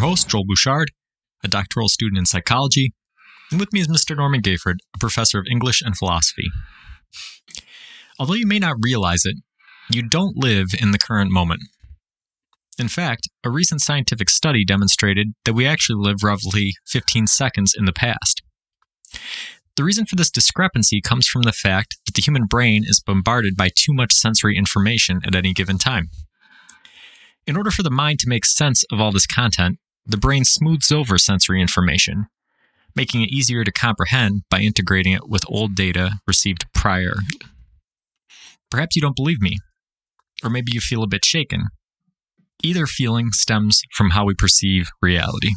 [0.00, 0.92] Your host, Joel Bouchard,
[1.44, 2.94] a doctoral student in psychology,
[3.50, 4.16] and with me is Mr.
[4.16, 6.46] Norman Gayford, a professor of English and philosophy.
[8.18, 9.36] Although you may not realize it,
[9.90, 11.64] you don't live in the current moment.
[12.78, 17.84] In fact, a recent scientific study demonstrated that we actually live roughly 15 seconds in
[17.84, 18.40] the past.
[19.76, 23.54] The reason for this discrepancy comes from the fact that the human brain is bombarded
[23.54, 26.08] by too much sensory information at any given time.
[27.46, 30.90] In order for the mind to make sense of all this content, the brain smooths
[30.90, 32.26] over sensory information,
[32.96, 37.14] making it easier to comprehend by integrating it with old data received prior.
[38.70, 39.58] Perhaps you don't believe me,
[40.44, 41.64] or maybe you feel a bit shaken.
[42.62, 45.50] Either feeling stems from how we perceive reality.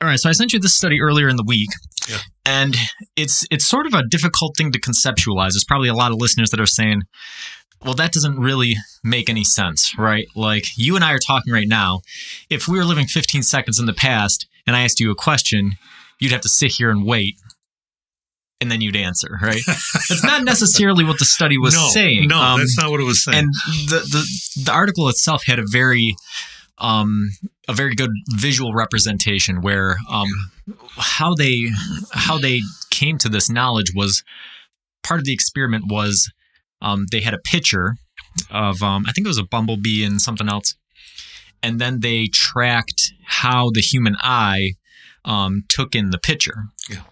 [0.00, 1.70] All right, so I sent you this study earlier in the week,
[2.08, 2.18] Yeah.
[2.44, 2.76] and
[3.16, 5.52] it's it's sort of a difficult thing to conceptualize.
[5.52, 7.02] There's probably a lot of listeners that are saying,
[7.86, 11.68] "Well, that doesn't really make any sense, right?" Like you and I are talking right
[11.68, 12.00] now.
[12.50, 15.72] If we were living 15 seconds in the past, and I asked you a question,
[16.18, 17.36] you'd have to sit here and wait,
[18.60, 19.60] and then you'd answer, right?
[19.66, 22.28] That's not necessarily what the study was no, saying.
[22.28, 23.38] No, Um, that's not what it was saying.
[23.38, 23.54] and
[23.88, 26.16] the, the the article itself had a very
[26.78, 27.30] um
[27.68, 30.28] a very good visual representation where um
[30.96, 31.68] how they
[32.12, 34.22] how they came to this knowledge was
[35.02, 36.30] part of the experiment was
[36.80, 37.94] um they had a picture
[38.50, 40.74] of um I think it was a bumblebee and something else
[41.62, 44.72] and then they tracked how the human eye
[45.24, 47.02] um took in the picture Yeah.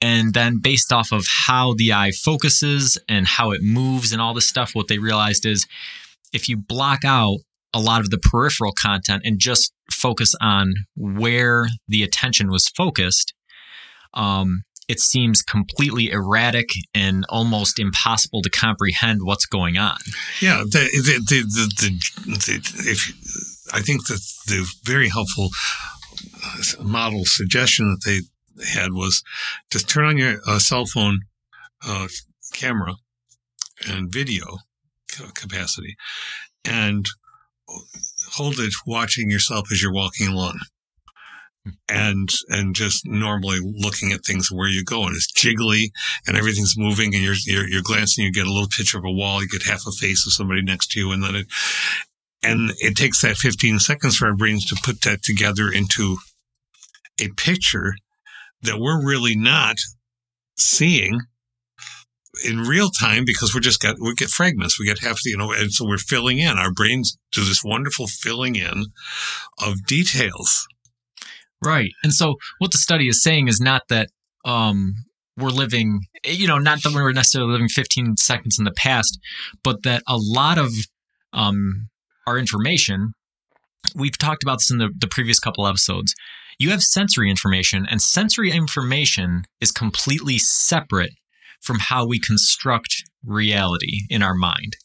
[0.00, 4.34] and then based off of how the eye focuses and how it moves and all
[4.34, 5.66] this stuff what they realized is
[6.32, 7.38] if you block out
[7.74, 13.32] a lot of the peripheral content and just focus on where the attention was focused
[14.14, 19.96] um, it seems completely erratic and almost impossible to comprehend what's going on.
[20.42, 22.60] Yeah, the, the, the,
[22.90, 25.48] if I think that the very helpful
[26.44, 29.22] uh, model suggestion that they had was
[29.70, 31.20] just turn on your uh, cell phone
[31.86, 32.08] uh,
[32.52, 32.96] camera
[33.88, 34.58] and video
[35.32, 35.96] capacity
[36.66, 37.06] and
[38.32, 40.58] hold it watching yourself as you're walking along
[41.64, 41.96] Mm-hmm.
[41.96, 45.92] and and just normally looking at things where you go and it's jiggly
[46.26, 49.12] and everything's moving and you're, you're you're glancing you get a little picture of a
[49.12, 51.46] wall you get half a face of somebody next to you and then it
[52.42, 56.16] and it takes that 15 seconds for our brains to put that together into
[57.20, 57.94] a picture
[58.62, 59.76] that we're really not
[60.56, 61.20] seeing
[62.44, 65.36] in real time because we're just got we get fragments we get half the, you
[65.36, 66.58] know and so we're filling in.
[66.58, 68.86] Our brains do this wonderful filling in
[69.64, 70.66] of details
[71.64, 71.92] Right.
[72.02, 74.08] And so what the study is saying is not that
[74.44, 74.94] um,
[75.36, 79.18] we're living, you know, not that we're necessarily living 15 seconds in the past,
[79.62, 80.72] but that a lot of
[81.32, 81.88] um,
[82.26, 83.12] our information,
[83.94, 86.14] we've talked about this in the, the previous couple episodes.
[86.58, 91.12] You have sensory information, and sensory information is completely separate
[91.60, 94.76] from how we construct reality in our mind.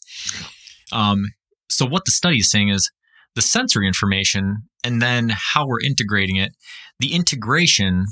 [0.90, 1.26] Um,
[1.68, 2.90] so, what the study is saying is
[3.38, 6.56] the sensory information and then how we're integrating it,
[6.98, 8.06] the integration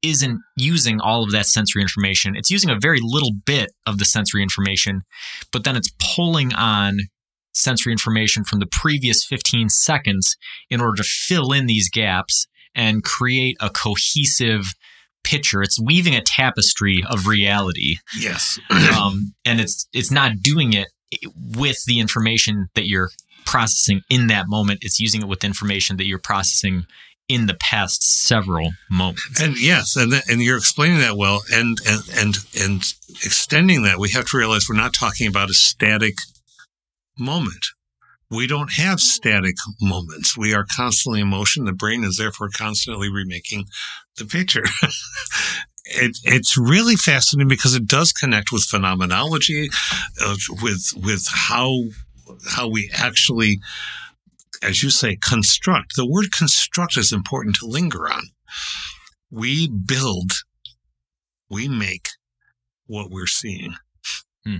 [0.00, 2.36] isn't using all of that sensory information.
[2.36, 5.00] It's using a very little bit of the sensory information,
[5.50, 7.00] but then it's pulling on
[7.52, 10.36] sensory information from the previous 15 seconds
[10.70, 14.66] in order to fill in these gaps and create a cohesive
[15.24, 15.64] picture.
[15.64, 18.60] It's weaving a tapestry of reality yes
[18.96, 20.86] um, and it's it's not doing it
[21.34, 23.10] with the information that you're
[23.44, 24.80] processing in that moment.
[24.82, 26.86] It's using it with information that you're processing
[27.28, 29.40] in the past several moments.
[29.40, 32.82] And yes, and th- and you're explaining that well, and and and and
[33.24, 34.00] extending that.
[34.00, 36.14] We have to realize we're not talking about a static
[37.16, 37.66] moment.
[38.30, 40.36] We don't have static moments.
[40.36, 41.64] We are constantly in motion.
[41.64, 43.66] The brain is therefore constantly remaking
[44.16, 44.64] the picture.
[45.84, 49.68] it, it's really fascinating because it does connect with phenomenology,
[50.20, 51.84] uh, with with how
[52.50, 53.60] how we actually
[54.62, 55.96] as you say, construct.
[55.96, 58.24] The word construct is important to linger on.
[59.30, 60.32] We build,
[61.48, 62.08] we make
[62.86, 63.74] what we're seeing.
[64.44, 64.56] Hmm.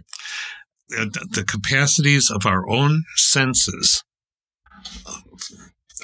[0.88, 4.02] The, the capacities of our own senses,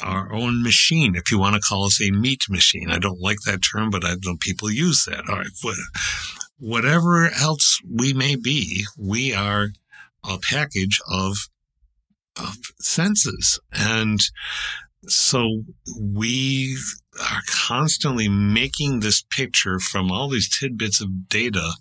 [0.03, 2.91] our own machine, if you want to call us a meat machine.
[2.91, 5.29] I don't like that term, but I know people use that.
[5.29, 5.77] All right.
[6.59, 9.69] Whatever else we may be, we are
[10.23, 11.49] a package of
[12.39, 13.59] of senses.
[13.73, 14.21] And
[15.09, 15.63] so
[16.01, 16.77] we
[17.21, 21.73] are constantly making this picture from all these tidbits of data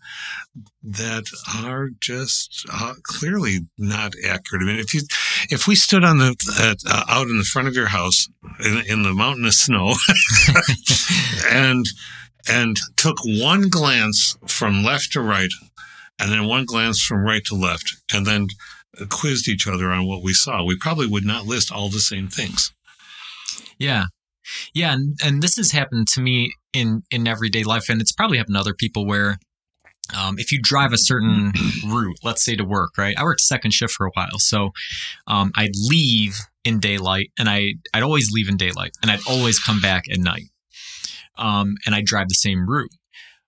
[0.83, 1.25] that
[1.57, 4.63] are just uh, clearly not accurate.
[4.63, 5.01] I mean, if you
[5.49, 8.27] if we stood on the uh, uh, out in the front of your house
[8.63, 9.95] in, in the mountainous snow
[11.51, 11.85] and
[12.47, 15.51] and took one glance from left to right
[16.19, 18.47] and then one glance from right to left and then
[19.09, 22.27] quizzed each other on what we saw we probably would not list all the same
[22.27, 22.71] things
[23.77, 24.05] Yeah.
[24.75, 28.37] Yeah, and, and this has happened to me in in everyday life and it's probably
[28.37, 29.39] happened to other people where
[30.15, 31.51] um, if you drive a certain
[31.87, 33.17] route, let's say to work, right?
[33.17, 34.69] I worked second shift for a while, so
[35.25, 39.59] um, I'd leave in daylight, and I I'd always leave in daylight, and I'd always
[39.59, 40.49] come back at night,
[41.37, 42.91] um, and I'd drive the same route.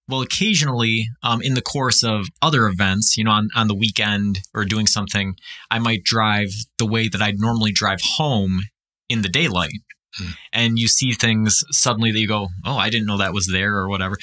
[0.09, 4.39] Well, occasionally, um, in the course of other events, you know, on, on the weekend
[4.53, 5.35] or doing something,
[5.69, 8.61] I might drive the way that I'd normally drive home
[9.09, 9.81] in the daylight.
[10.15, 10.31] Hmm.
[10.53, 13.75] And you see things suddenly that you go, oh, I didn't know that was there
[13.75, 14.17] or whatever.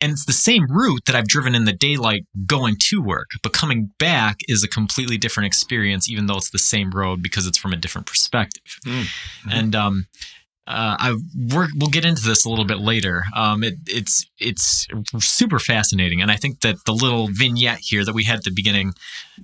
[0.00, 3.52] And it's the same route that I've driven in the daylight going to work, but
[3.52, 7.56] coming back is a completely different experience, even though it's the same road because it's
[7.56, 8.80] from a different perspective.
[8.84, 9.06] Mm.
[9.50, 10.06] And um,
[10.66, 11.16] uh, I
[11.52, 13.24] we're, we'll get into this a little bit later.
[13.34, 14.86] Um, it, it's it's
[15.18, 18.52] super fascinating, and I think that the little vignette here that we had at the
[18.54, 18.94] beginning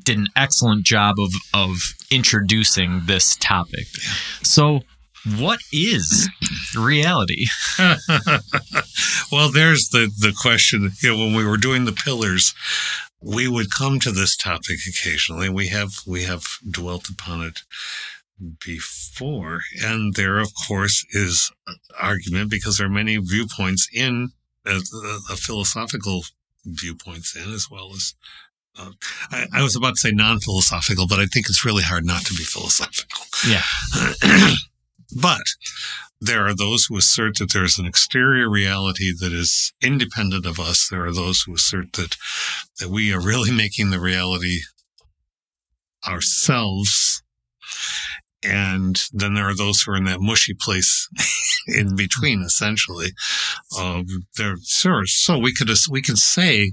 [0.03, 3.87] did an excellent job of of introducing this topic.
[4.43, 4.81] So,
[5.37, 6.31] what is
[6.75, 7.45] reality?
[9.31, 10.93] well, there's the the question.
[11.03, 12.55] You know, when we were doing the pillars,
[13.21, 15.51] we would come to this topic occasionally.
[15.51, 17.61] We have we have dwelt upon it
[18.65, 21.51] before, and there, of course, is
[22.01, 24.31] argument because there are many viewpoints in
[24.67, 24.81] uh,
[25.31, 26.25] uh, philosophical
[26.65, 28.15] viewpoints in as well as.
[28.79, 28.93] Uh,
[29.33, 32.35] I, I was about to say non-philosophical, but I think it's really hard not to
[32.35, 33.25] be philosophical.
[33.47, 34.55] Yeah.
[35.15, 35.43] But
[36.21, 40.89] there are those who assert that there's an exterior reality that is independent of us.
[40.89, 42.17] There are those who assert that
[42.79, 44.61] that we are really making the reality
[46.07, 47.23] ourselves.
[48.43, 51.09] And then there are those who are in that mushy place
[51.67, 53.09] in between, essentially.
[53.79, 54.07] Um,
[54.37, 55.07] there, sure.
[55.07, 56.73] So we could we can say,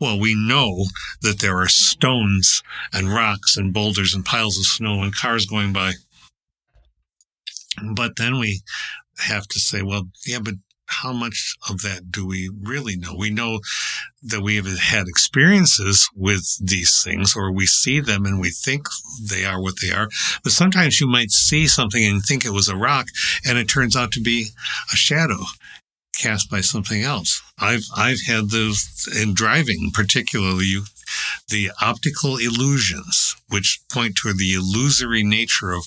[0.00, 0.86] well, we know
[1.22, 2.62] that there are stones
[2.92, 5.92] and rocks and boulders and piles of snow and cars going by.
[7.94, 8.62] But then we
[9.18, 10.54] have to say, well, yeah, but
[10.90, 13.14] how much of that do we really know?
[13.16, 13.60] We know
[14.22, 18.86] that we have had experiences with these things or we see them and we think
[19.22, 20.08] they are what they are.
[20.42, 23.06] But sometimes you might see something and think it was a rock
[23.46, 24.48] and it turns out to be
[24.92, 25.38] a shadow
[26.18, 27.40] cast by something else.
[27.58, 30.84] I've, I've had those in driving, particularly you
[31.48, 35.86] the optical illusions, which point to the illusory nature of,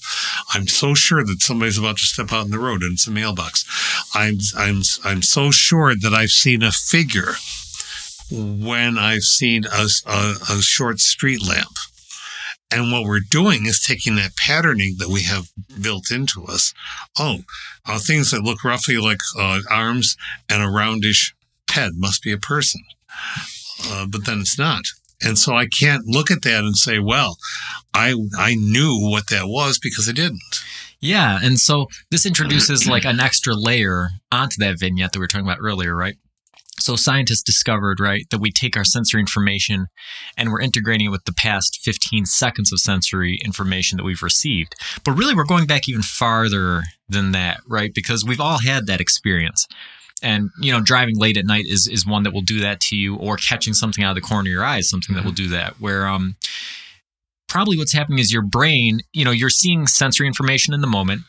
[0.54, 3.12] I'm so sure that somebody's about to step out in the road and it's a
[3.12, 3.66] mailbox.
[4.14, 7.34] I'm, I'm, I'm so sure that I've seen a figure
[8.32, 11.78] when I've seen a, a, a short street lamp.
[12.72, 15.50] And what we're doing is taking that patterning that we have
[15.80, 16.74] built into us.
[17.20, 17.40] Oh,
[17.86, 20.18] uh, things that look roughly like uh, arms
[20.50, 21.34] and a roundish
[21.70, 22.82] head must be a person.
[23.88, 24.86] Uh, but then it's not.
[25.26, 27.38] And so I can't look at that and say, well,
[27.94, 30.42] I, I knew what that was because I didn't.
[31.00, 35.28] Yeah, and so this introduces like an extra layer onto that vignette that we were
[35.28, 36.16] talking about earlier, right?
[36.80, 39.88] So scientists discovered, right, that we take our sensory information
[40.38, 44.76] and we're integrating it with the past 15 seconds of sensory information that we've received.
[45.04, 47.94] But really we're going back even farther than that, right?
[47.94, 49.68] Because we've all had that experience.
[50.24, 52.96] And you know, driving late at night is is one that will do that to
[52.96, 55.32] you, or catching something out of the corner of your eye is something that will
[55.32, 55.80] do that.
[55.80, 56.36] Where um,
[57.48, 61.22] probably what's happening is your brain, you know, you're seeing sensory information in the moment,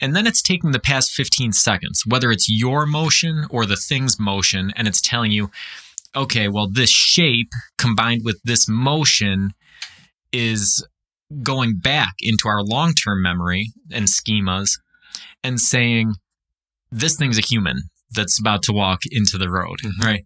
[0.00, 4.18] and then it's taking the past 15 seconds, whether it's your motion or the thing's
[4.18, 5.50] motion, and it's telling you,
[6.14, 9.52] okay, well, this shape combined with this motion
[10.32, 10.86] is
[11.42, 14.78] going back into our long term memory and schemas
[15.42, 16.14] and saying,
[16.90, 17.82] this thing's a human
[18.16, 20.02] that's about to walk into the road, Mhm.
[20.04, 20.24] right?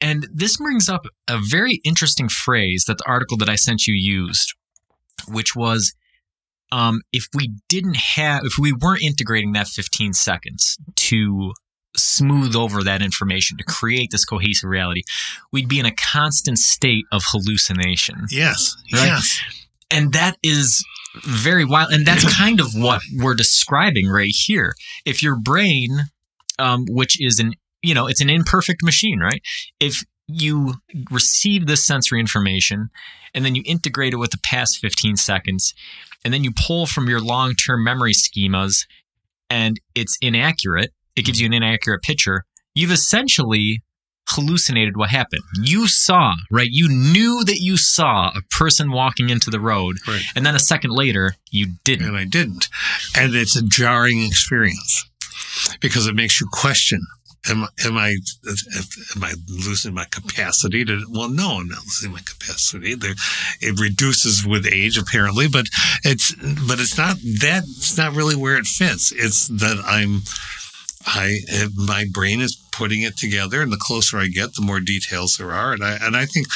[0.00, 3.94] And this brings up a very interesting phrase that the article that I sent you
[3.94, 4.52] used,
[5.28, 5.92] which was
[6.72, 11.52] um, if we didn't have, if we weren't integrating that 15 seconds to
[11.96, 15.02] smooth over that information to create this cohesive reality,
[15.52, 18.26] we'd be in a constant state of hallucination.
[18.30, 18.74] Yes.
[18.92, 19.06] Right.
[19.06, 19.38] Yes.
[19.90, 20.84] And that is
[21.22, 21.92] very wild.
[21.92, 24.74] And that's kind of what we're describing right here.
[25.04, 26.06] If your brain,
[26.58, 29.40] um, which is an, you know, it's an imperfect machine, right?
[29.80, 30.74] If you
[31.10, 32.88] receive this sensory information
[33.34, 35.74] and then you integrate it with the past 15 seconds,
[36.24, 38.86] and then you pull from your long term memory schemas
[39.50, 42.44] and it's inaccurate, it gives you an inaccurate picture,
[42.74, 43.82] you've essentially
[44.30, 45.42] hallucinated what happened.
[45.62, 46.68] You saw, right?
[46.70, 50.22] You knew that you saw a person walking into the road, Right.
[50.34, 52.08] and then a second later, you didn't.
[52.08, 52.68] and I didn't.
[53.14, 55.04] And it's a jarring experience
[55.80, 57.00] because it makes you question.
[57.46, 58.16] Am, am I
[59.14, 61.04] am I losing my capacity to?
[61.10, 62.94] Well, no, I'm not losing my capacity.
[62.94, 63.14] There,
[63.60, 65.66] it reduces with age, apparently, but
[66.04, 66.34] it's
[66.66, 67.64] but it's not that.
[67.64, 69.12] It's not really where it fits.
[69.12, 70.22] It's that I'm,
[71.06, 71.38] I
[71.74, 75.52] my brain is putting it together, and the closer I get, the more details there
[75.52, 76.48] are, and I and I think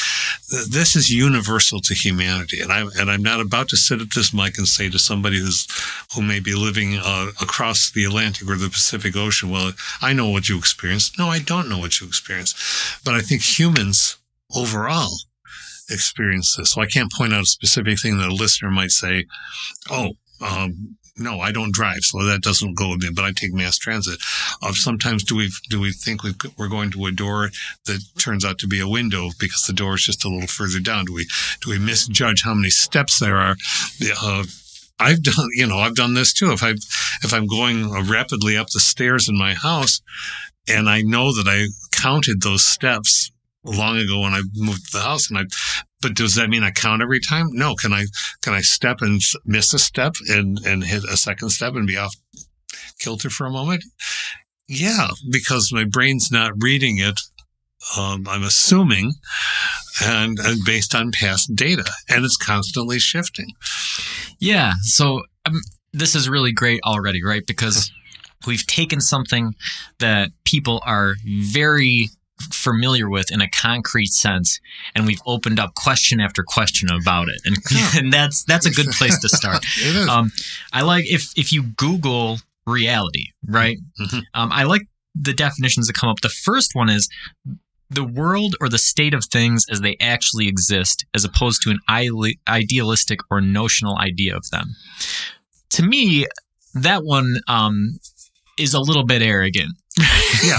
[0.50, 2.60] th- this is universal to humanity.
[2.60, 5.38] And I and I'm not about to sit at this mic and say to somebody
[5.38, 5.66] who's
[6.14, 10.28] who may be living uh, across the Atlantic or the Pacific Ocean, well, I know
[10.28, 11.18] what you experienced.
[11.18, 12.56] No, I don't know what you experienced,
[13.04, 14.16] but I think humans
[14.54, 15.14] overall
[15.90, 16.72] experience this.
[16.72, 19.26] So I can't point out a specific thing that a listener might say,
[19.90, 23.10] "Oh." Um, no, I don't drive, so that doesn't go with me.
[23.14, 24.18] But I take mass transit.
[24.62, 27.50] Uh, sometimes do we do we think we we're going to a door
[27.86, 30.80] that turns out to be a window because the door is just a little further
[30.80, 31.06] down?
[31.06, 31.26] Do we
[31.60, 33.56] do we misjudge how many steps there are?
[34.22, 34.44] Uh,
[35.00, 36.52] I've done, you know, I've done this too.
[36.52, 36.70] If I
[37.22, 40.00] if I'm going rapidly up the stairs in my house,
[40.68, 43.30] and I know that I counted those steps
[43.64, 45.44] long ago when I moved to the house, and I
[46.00, 47.48] but does that mean I count every time?
[47.50, 47.74] No.
[47.74, 48.04] Can I
[48.42, 51.96] can I step and miss a step and and hit a second step and be
[51.96, 52.14] off
[52.98, 53.84] kilter for a moment?
[54.68, 57.20] Yeah, because my brain's not reading it.
[57.96, 59.12] Um, I'm assuming,
[60.04, 63.52] and, and based on past data, and it's constantly shifting.
[64.38, 64.74] Yeah.
[64.82, 65.60] So um,
[65.92, 67.46] this is really great already, right?
[67.46, 67.90] Because
[68.46, 69.54] we've taken something
[70.00, 71.14] that people are
[71.50, 72.10] very
[72.52, 74.60] familiar with in a concrete sense
[74.94, 77.40] and we've opened up question after question about it.
[77.44, 77.90] And, Yeah.
[77.98, 79.64] and that's that's a good place to start.
[79.80, 80.08] It is.
[80.08, 80.32] um,
[80.72, 83.78] i like if if you google reality right?
[84.00, 84.22] Mhm.
[84.34, 84.82] um, i like
[85.20, 86.20] the definitions that come up.
[86.20, 87.08] The first one is
[87.90, 91.78] the world or the state of things as they actually exist as opposed to an
[92.46, 94.76] idealistic or notional idea of them.
[95.70, 96.26] To me
[96.74, 97.98] that one um,
[98.58, 99.72] is a little bit arrogant
[100.44, 100.58] yeah,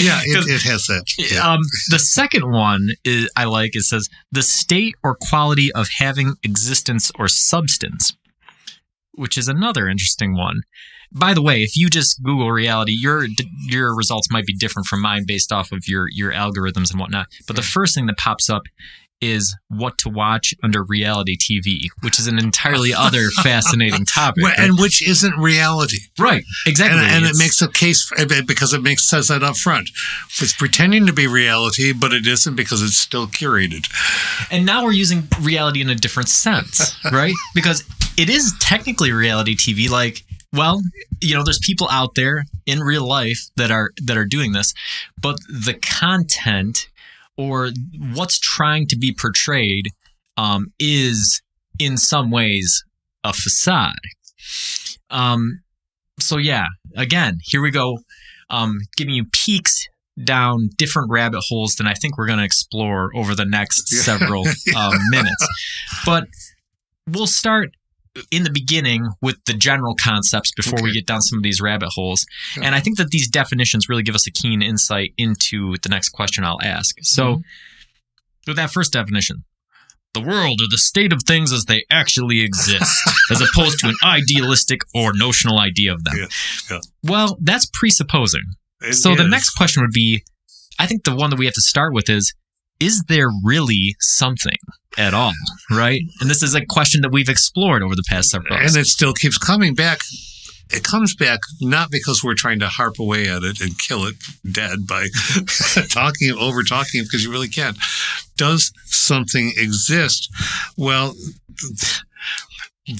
[0.00, 1.04] yeah, it, it has that.
[1.18, 1.52] Yeah.
[1.52, 3.74] um, the second one is I like.
[3.74, 8.16] It says the state or quality of having existence or substance,
[9.12, 10.62] which is another interesting one.
[11.12, 13.26] By the way, if you just Google reality, your
[13.68, 17.28] your results might be different from mine based off of your your algorithms and whatnot.
[17.46, 18.62] But the first thing that pops up
[19.20, 24.42] is what to watch under reality TV, which is an entirely other fascinating topic.
[24.44, 25.98] Well, and which isn't reality.
[26.18, 28.16] right, exactly, And, and it makes a case for,
[28.46, 29.90] because it makes says that up front.
[30.40, 33.88] It's pretending to be reality, but it isn't because it's still curated.
[34.50, 37.34] And now we're using reality in a different sense, right?
[37.54, 37.84] because
[38.16, 39.88] it is technically reality TV.
[39.88, 40.82] Like, well,
[41.20, 44.72] you know, there's people out there in real life that are that are doing this,
[45.20, 46.88] but the content
[47.36, 47.70] or
[48.14, 49.86] what's trying to be portrayed
[50.36, 51.40] um, is
[51.78, 52.84] in some ways
[53.24, 53.94] a facade.
[55.10, 55.60] Um,
[56.20, 57.98] so yeah, again, here we go,
[58.50, 59.86] um, giving you peeks
[60.22, 64.02] down different rabbit holes than I think we're going to explore over the next Yeah.
[64.02, 64.44] several
[64.76, 65.48] um, minutes.
[66.06, 66.28] But
[67.08, 67.70] we'll start
[68.30, 71.88] in the beginning with the general concepts before we get down some of these rabbit
[71.90, 72.24] holes.
[72.56, 72.64] Yeah.
[72.66, 76.10] And I think that these definitions really give us a keen insight into the next
[76.10, 76.96] question I'll ask.
[77.02, 77.40] So, Mm-hmm.
[78.46, 79.44] with that first definition,
[80.12, 82.96] the world or the state of things as they actually exist,
[83.32, 86.14] as opposed to an idealistic or notional idea of them.
[86.16, 86.26] Yeah,
[86.70, 86.78] yeah.
[87.02, 88.42] Well, that's presupposing.
[88.80, 90.22] It So the next question would be
[90.78, 92.32] I think the one that we have to start with is
[92.80, 94.56] is there really something
[94.96, 95.32] at all?
[95.70, 96.02] Right?
[96.20, 99.12] And this is a question that we've explored over the past several and it still
[99.12, 99.98] keeps coming back.
[100.70, 104.16] It comes back not because we're trying to harp away at it and kill it
[104.50, 105.08] dead by
[105.90, 107.76] talking over talking because you really can't.
[108.36, 110.30] Does something exist?
[110.76, 111.14] Well,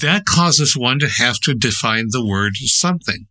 [0.00, 3.26] that causes one to have to define the word something.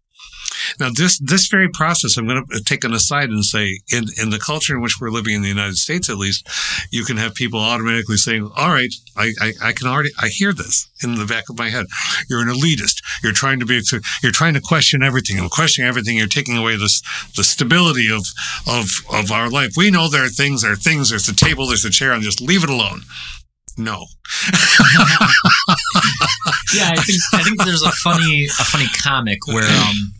[0.79, 4.29] Now, this this very process, I'm going to take an aside and say, in in
[4.29, 6.48] the culture in which we're living in the United States, at least,
[6.91, 10.53] you can have people automatically saying, "All right, I, I, I can already I hear
[10.53, 11.86] this in the back of my head.
[12.29, 13.01] You're an elitist.
[13.24, 13.81] You're trying to be
[14.22, 15.39] you're trying to question everything.
[15.39, 17.01] And questioning everything, you're taking away this
[17.36, 18.25] the stability of
[18.67, 19.74] of of our life.
[19.75, 21.10] We know there are things, there are things.
[21.10, 23.01] There's the table, there's the chair, and just leave it alone."
[23.75, 24.05] No.
[26.74, 30.13] yeah, I think I think there's a funny a funny comic where um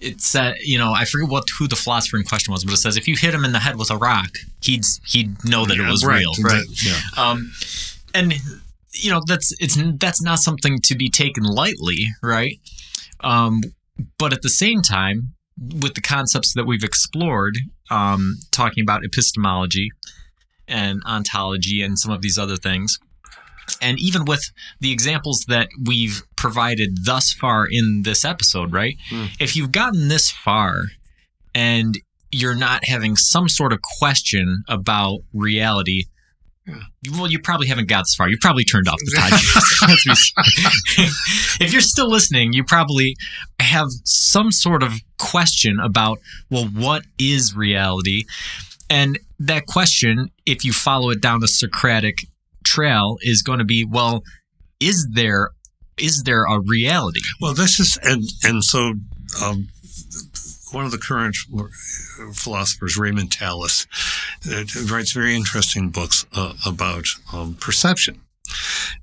[0.00, 2.78] it's uh, you know I forget what who the philosopher in question was, but it
[2.78, 4.30] says if you hit him in the head with a rock,
[4.62, 6.20] he'd he'd know that it was right.
[6.20, 6.64] real, right?
[6.82, 6.98] Yeah.
[7.16, 7.52] Um,
[8.14, 8.34] and
[8.92, 12.58] you know that's it's that's not something to be taken lightly, right?
[13.20, 13.60] Um,
[14.18, 15.34] but at the same time,
[15.80, 17.58] with the concepts that we've explored,
[17.90, 19.90] um, talking about epistemology
[20.66, 22.98] and ontology and some of these other things.
[23.80, 24.42] And even with
[24.80, 28.96] the examples that we've provided thus far in this episode, right?
[29.10, 29.28] Mm.
[29.40, 30.82] If you've gotten this far
[31.54, 31.98] and
[32.30, 36.04] you're not having some sort of question about reality,
[36.66, 36.82] Yeah.
[37.12, 38.28] well, you probably haven't got this far.
[38.28, 40.32] You probably turned off the podcast.
[41.60, 43.16] If you're still listening, you probably
[43.60, 46.18] have some sort of question about,
[46.50, 48.24] well, what is reality?
[48.90, 52.26] And that question, if you follow it down a Socratic
[52.68, 54.22] trail, is going to be, well,
[54.80, 55.50] is there
[55.96, 57.20] is there a reality?
[57.40, 58.94] Well, this is and and so
[59.42, 59.68] um,
[60.72, 61.36] one of the current
[62.34, 63.86] philosophers, Raymond Tallis,
[64.50, 68.20] uh, writes very interesting books uh, about um, perception.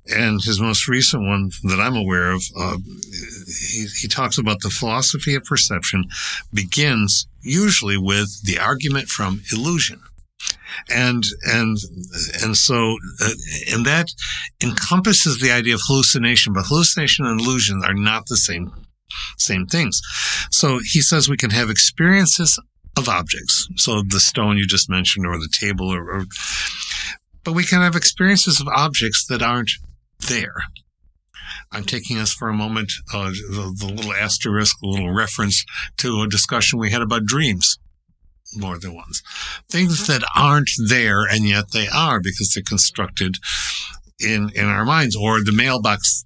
[0.08, 2.78] And his most recent one that I'm aware of, uh,
[3.70, 6.04] he, he talks about the philosophy of perception
[6.52, 10.00] begins usually with the argument from illusion.
[10.88, 11.76] And, and,
[12.42, 13.30] and so, uh,
[13.72, 14.08] and that
[14.62, 18.72] encompasses the idea of hallucination, but hallucination and illusion are not the same,
[19.38, 20.00] same things.
[20.50, 22.58] So he says we can have experiences
[22.96, 23.68] of objects.
[23.76, 26.24] So the stone you just mentioned or the table or, or
[27.44, 29.70] but we can have experiences of objects that aren't
[30.28, 30.54] there.
[31.70, 35.64] I'm taking us for a moment, uh, the, the little asterisk, a little reference
[35.98, 37.78] to a discussion we had about dreams
[38.54, 39.22] more than once.
[39.68, 43.36] Things that aren't there and yet they are because they're constructed
[44.20, 46.24] in, in our minds or the mailbox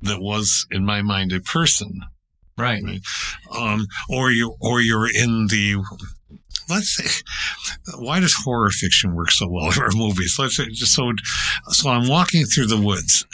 [0.00, 2.00] that was in my mind a person
[2.56, 2.82] Right.
[3.56, 5.76] um, or you or you're in the
[6.68, 7.22] let's say
[7.96, 11.12] why does horror fiction work so well or movies let's say just so
[11.68, 13.24] so i'm walking through the woods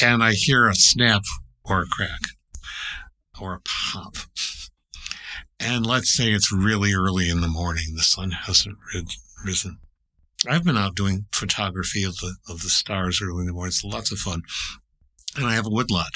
[0.00, 1.22] and i hear a snap
[1.64, 2.20] or a crack
[3.40, 3.60] or a
[3.92, 4.14] pop
[5.58, 8.76] and let's say it's really early in the morning the sun hasn't
[9.44, 9.78] risen
[10.48, 13.84] i've been out doing photography of the of the stars early in the morning it's
[13.84, 14.42] lots of fun
[15.36, 16.12] and i have a woodlot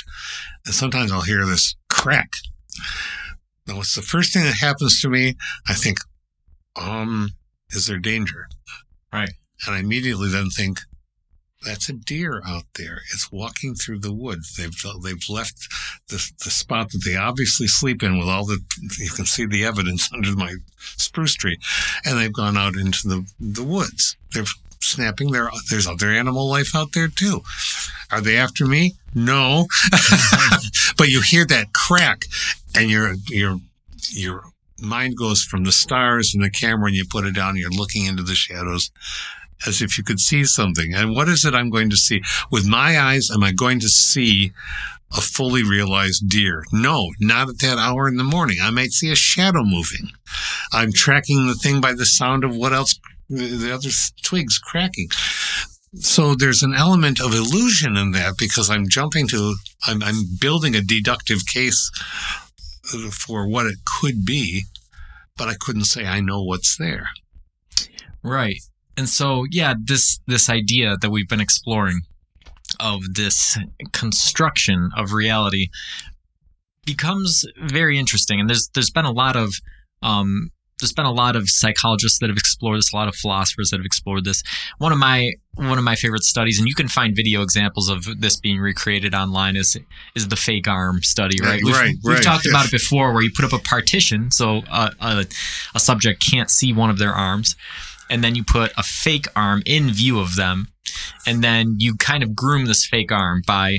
[0.67, 2.31] and sometimes I'll hear this crack.
[3.67, 5.37] Now, what's the first thing that happens to me?
[5.69, 5.99] I think,
[6.77, 7.31] um,
[7.71, 8.47] is there danger?
[9.13, 9.31] Right.
[9.67, 10.81] And I immediately then think,
[11.65, 13.03] that's a deer out there.
[13.13, 14.57] It's walking through the woods.
[14.57, 15.69] They've they've left
[16.09, 18.61] the the spot that they obviously sleep in with all the
[18.99, 21.59] you can see the evidence under my spruce tree,
[22.05, 24.17] and they've gone out into the the woods.
[24.33, 24.45] They're
[24.81, 25.33] snapping.
[25.33, 27.43] There there's other animal life out there too.
[28.11, 28.95] Are they after me?
[29.15, 29.67] No,
[30.97, 32.25] but you hear that crack,
[32.75, 33.59] and your your
[34.11, 34.45] your
[34.81, 37.51] mind goes from the stars and the camera, and you put it down.
[37.51, 38.91] And you're looking into the shadows
[39.67, 40.95] as if you could see something.
[40.95, 42.23] And what is it I'm going to see?
[42.51, 44.53] With my eyes, am I going to see
[45.17, 46.65] a fully realized deer?
[46.73, 48.59] No, not at that hour in the morning.
[48.63, 50.11] I might see a shadow moving.
[50.73, 53.91] I'm tracking the thing by the sound of what else, the other
[54.23, 55.09] twigs cracking.
[55.95, 60.77] So there's an element of illusion in that because I'm jumping to, I'm, I'm building
[60.77, 61.91] a deductive case
[63.11, 64.65] for what it could be,
[65.37, 67.09] but I couldn't say I know what's there.
[68.23, 68.61] Right.
[69.01, 72.03] And so, yeah, this this idea that we've been exploring
[72.79, 73.57] of this
[73.93, 75.69] construction of reality
[76.85, 78.39] becomes very interesting.
[78.41, 79.55] And there's there's been a lot of
[80.03, 83.71] um, there's been a lot of psychologists that have explored this, a lot of philosophers
[83.71, 84.43] that have explored this.
[84.77, 88.21] One of my one of my favorite studies, and you can find video examples of
[88.21, 89.79] this being recreated online, is
[90.15, 91.39] is the fake arm study.
[91.41, 93.63] Right, Right, we've, right, we've right, talked about it before, where you put up a
[93.63, 95.25] partition so a, a,
[95.75, 97.57] a subject can't see one of their arms,
[98.11, 100.69] and then you put a fake arm in view of them,
[101.27, 103.79] and then you kind of groom this fake arm by,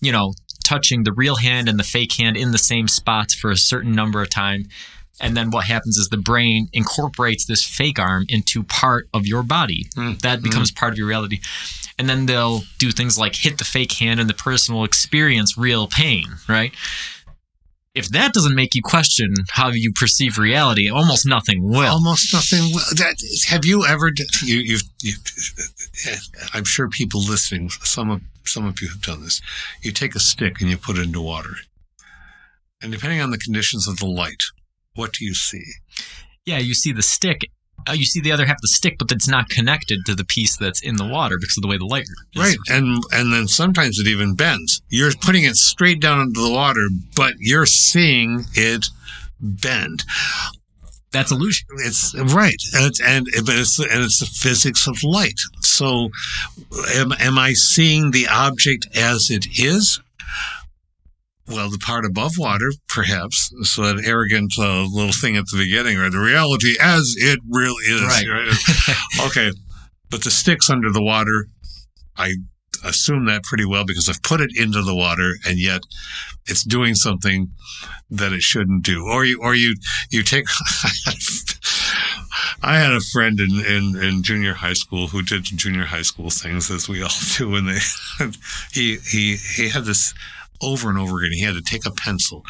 [0.00, 0.32] you know,
[0.64, 3.92] touching the real hand and the fake hand in the same spots for a certain
[3.92, 4.64] number of time.
[5.20, 9.42] And then what happens is the brain incorporates this fake arm into part of your
[9.42, 9.86] body.
[9.96, 11.40] Mm, That becomes part of your reality.
[11.98, 15.58] And then they'll do things like hit the fake hand and the person will experience
[15.58, 16.72] real pain, right?
[17.94, 21.92] If that doesn't make you question how you perceive reality, almost nothing will.
[21.92, 22.72] almost nothing.
[22.96, 23.16] That
[23.48, 24.10] have you ever?
[24.42, 25.14] You, you've, you,
[26.06, 26.16] eh,
[26.54, 27.68] I'm sure people listening.
[27.68, 29.42] Some of some of you have done this.
[29.82, 31.56] You take a stick and you put it into water,
[32.80, 34.42] and depending on the conditions of the light,
[34.94, 35.64] what do you see?
[36.44, 37.42] yeah, you see the stick.
[37.88, 40.24] Uh, you see the other half of the stick, but it's not connected to the
[40.24, 42.24] piece that's in the water because of the way the light is.
[42.36, 44.82] Right, and and then sometimes it even bends.
[44.88, 48.86] You're putting it straight down into the water, but you're seeing it
[49.40, 50.04] bend.
[51.12, 51.66] That's illusion.
[51.84, 55.38] It's right, and it's, and but it's and it's the physics of light.
[55.60, 56.08] So,
[56.94, 60.00] am am I seeing the object as it is,
[61.52, 63.52] Well, the part above water, perhaps.
[63.62, 67.84] So that arrogant uh, little thing at the beginning, or the reality as it really
[67.84, 68.02] is.
[68.02, 68.26] Right.
[69.26, 69.52] okay.
[70.10, 71.48] But the sticks under the water,
[72.16, 72.34] I
[72.84, 75.82] assume that pretty well because I've put it into the water and yet
[76.46, 77.50] it's doing something
[78.10, 79.06] that it shouldn't do.
[79.06, 79.76] Or you, or you,
[80.10, 80.46] you take,
[82.62, 86.30] I had a friend in, in, in junior high school who did junior high school
[86.30, 87.54] things as we all do.
[87.54, 87.78] And they,
[88.72, 90.14] he, he, he had this
[90.62, 91.32] over and over again.
[91.32, 92.44] He had to take a pencil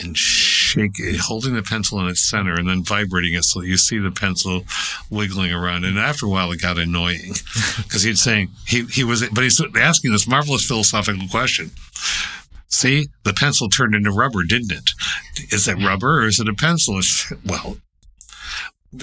[0.00, 3.76] and shake it, holding the pencil in its center and then vibrating it so you
[3.76, 4.64] see the pencil
[5.10, 5.84] wiggling around.
[5.84, 7.32] And after a while, it got annoying
[7.76, 11.70] because he'd saying he he was, but he's asking this marvelous philosophical question.
[12.68, 14.90] See, the pencil turned into rubber, didn't it?
[15.52, 17.00] Is that rubber or is it a pencil?
[17.44, 17.76] Well,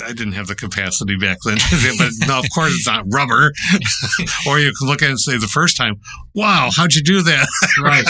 [0.04, 1.58] I didn't have the capacity back then,
[1.98, 3.52] but no, of course it's not rubber.
[4.48, 5.96] or you can look at it and say the first time,
[6.36, 7.48] "Wow, how'd you do that?"
[7.84, 8.06] right.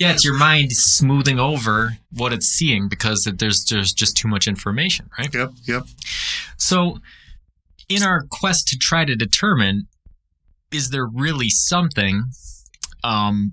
[0.00, 4.48] yeah, it's your mind smoothing over what it's seeing because there's there's just too much
[4.48, 5.32] information, right?
[5.32, 5.82] Yep, yep.
[6.56, 7.00] So,
[7.88, 9.88] in our quest to try to determine,
[10.70, 12.24] is there really something
[13.04, 13.52] um,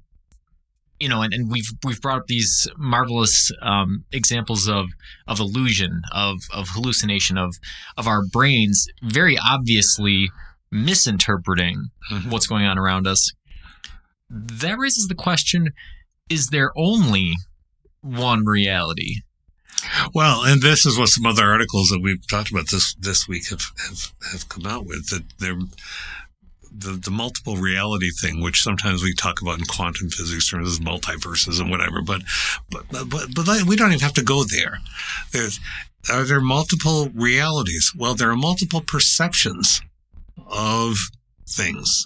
[1.00, 4.88] you know, and, and we've we've brought up these marvelous um, examples of
[5.28, 7.56] of illusion, of of hallucination, of
[7.98, 10.30] of our brains very obviously
[10.72, 12.30] misinterpreting mm-hmm.
[12.30, 13.32] what's going on around us.
[14.30, 15.72] That raises the question:
[16.30, 17.34] Is there only
[18.02, 19.16] one reality?
[20.14, 23.48] Well, and this is what some other articles that we've talked about this this week
[23.50, 25.58] have have, have come out with that there
[26.72, 30.80] the, the multiple reality thing, which sometimes we talk about in quantum physics terms as
[30.80, 32.22] multiverses and whatever, but,
[32.70, 34.80] but, but, but we don't even have to go there.
[35.32, 35.60] There's,
[36.10, 37.92] are there multiple realities?
[37.96, 39.82] Well, there are multiple perceptions
[40.48, 40.96] of
[41.48, 42.06] things.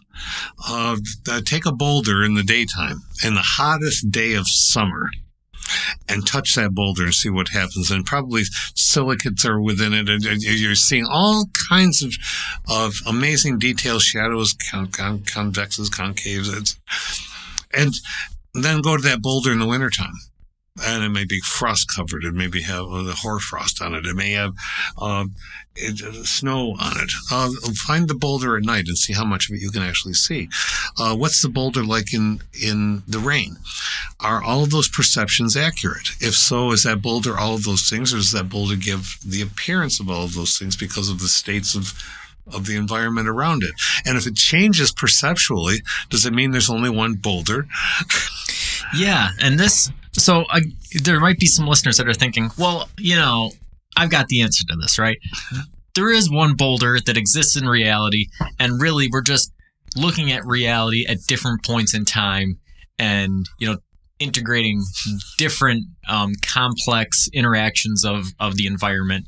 [0.68, 0.98] Uh,
[1.46, 5.10] take a boulder in the daytime, in the hottest day of summer
[6.08, 7.92] and touch that boulder and see what happens.
[7.92, 8.44] And probably
[8.76, 10.10] silicates are within it.
[10.10, 12.14] And you're seeing all kinds of,
[12.70, 16.56] of amazing details, shadows, con- con- convexes, concaves.
[16.56, 16.78] It's,
[17.74, 17.94] and
[18.54, 20.14] then go to that boulder in the wintertime
[20.82, 22.24] and it may be frost covered.
[22.24, 24.06] It may be have the hoarfrost on it.
[24.06, 24.54] It may have
[24.98, 25.26] uh,
[25.76, 27.12] it, snow on it.
[27.32, 30.14] Uh, find the boulder at night and see how much of it you can actually
[30.14, 30.50] see.
[30.98, 33.58] Uh, what's the boulder like in in the rain?
[34.20, 36.10] Are all of those perceptions accurate?
[36.20, 39.42] If so, is that boulder all of those things, or does that boulder give the
[39.42, 41.94] appearance of all of those things because of the states of
[42.52, 43.72] of the environment around it.
[44.06, 47.68] And if it changes perceptually, does it mean there's only one boulder?
[48.96, 50.60] yeah, and this so uh,
[51.02, 53.52] there might be some listeners that are thinking, well, you know,
[53.98, 55.18] I've got the answer to this, right?
[55.96, 58.28] There is one boulder that exists in reality,
[58.60, 59.52] and really we're just
[59.96, 62.60] looking at reality at different points in time
[62.98, 63.78] and, you know,
[64.20, 64.82] integrating
[65.38, 69.28] different um, complex interactions of, of the environment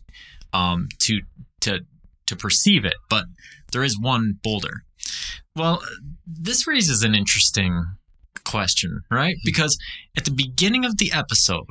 [0.54, 1.22] um, to
[1.62, 1.80] to
[2.28, 2.96] to perceive it.
[3.10, 3.26] But
[3.72, 4.84] there is one boulder.
[5.56, 5.82] Well,
[6.26, 7.86] this raises an interesting
[8.46, 9.36] question, right?
[9.44, 9.78] Because
[10.18, 11.66] at the beginning of the episode,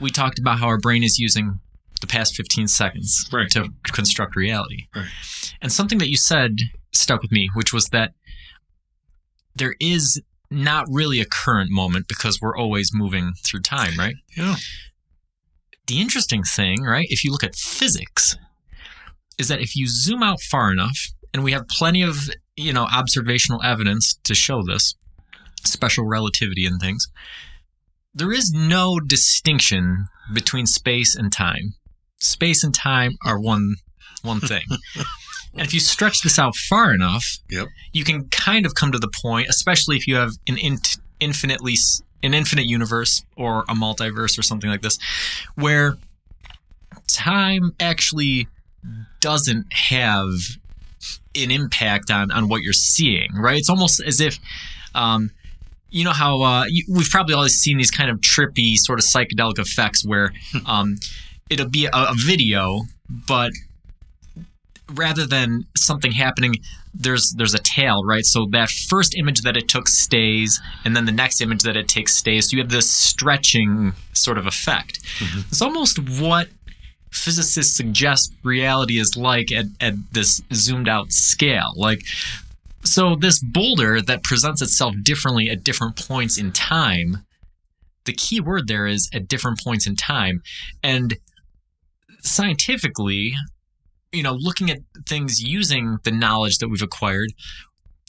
[0.00, 1.60] we talked about how our brain is using
[2.00, 3.48] the past 15 seconds right.
[3.50, 4.86] to construct reality.
[4.94, 5.08] Right.
[5.62, 6.56] And something that you said
[6.92, 8.12] stuck with me, which was that
[9.54, 14.14] there is not really a current moment because we're always moving through time, right?
[14.36, 14.56] Yeah.
[15.86, 18.36] The interesting thing, right, if you look at physics,
[19.38, 22.86] is that if you zoom out far enough, and we have plenty of, you know,
[22.92, 24.94] observational evidence to show this,
[25.64, 27.08] special relativity and things,
[28.14, 31.74] there is no distinction between space and time.
[32.18, 33.76] Space and time are one
[34.22, 34.62] one thing.
[35.54, 37.68] and if you stretch this out far enough, yep.
[37.92, 40.78] you can kind of come to the point, especially if you have an in-
[41.20, 41.74] infinitely
[42.22, 44.98] an infinite universe or a multiverse or something like this,
[45.56, 45.98] where
[47.06, 48.48] time actually
[49.20, 50.30] doesn't have
[51.34, 53.58] an impact on on what you're seeing, right?
[53.58, 54.38] It's almost as if
[54.94, 55.30] um,
[55.94, 59.04] you know how uh, you, we've probably always seen these kind of trippy sort of
[59.04, 60.32] psychedelic effects where
[60.66, 60.96] um,
[61.48, 63.52] it'll be a, a, video, but
[64.92, 66.56] rather than something happening,
[66.92, 68.24] there's there's a tail, right?
[68.24, 71.86] So that first image that it took stays, and then the next image that it
[71.86, 72.50] takes stays.
[72.50, 75.00] So you have this stretching sort of effect.
[75.20, 75.40] Mm-hmm.
[75.48, 76.48] It's almost what
[77.12, 81.72] physicists suggest reality is like at, at this zoomed out scale.
[81.76, 82.02] Like
[82.84, 87.24] so this boulder that presents itself differently at different points in time,
[88.04, 90.42] the key word there is at different points in time.
[90.82, 91.16] And
[92.20, 93.34] scientifically,
[94.12, 97.32] you know, looking at things using the knowledge that we've acquired,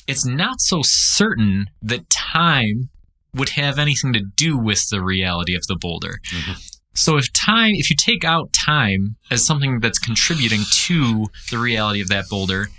[0.08, 2.90] it's not so certain that time
[3.34, 6.20] would have anything to do with the reality of the boulder.
[6.32, 6.62] Mhm.
[6.94, 12.00] So if time, if you take out time as something that's contributing to the reality
[12.00, 12.70] of that boulder,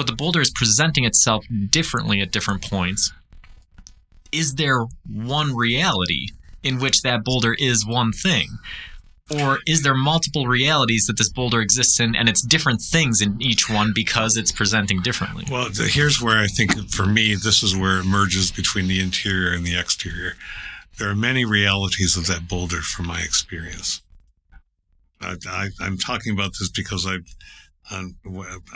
[0.00, 1.66] but the boulder is presenting itself hmm.
[1.66, 3.12] differently at different points,
[4.32, 6.28] is there one reality
[6.62, 8.48] in which that boulder is one thing?
[9.30, 13.42] Or is there multiple realities that this boulder exists in and it's different things in
[13.42, 15.44] each one because it's presenting differently?
[15.50, 19.00] Well, th- here's where I think for me, this is where it merges between the
[19.00, 20.32] interior and the exterior.
[20.98, 24.00] There are many realities of that boulder from my experience.
[25.20, 27.18] I, I, I'm talking about this because I,
[27.90, 28.16] on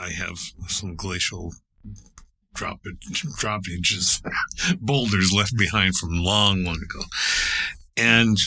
[0.01, 1.53] I have some glacial
[2.55, 2.81] drop
[3.41, 4.23] droppages,
[4.81, 7.05] boulders left behind from long, long ago,
[7.97, 8.39] and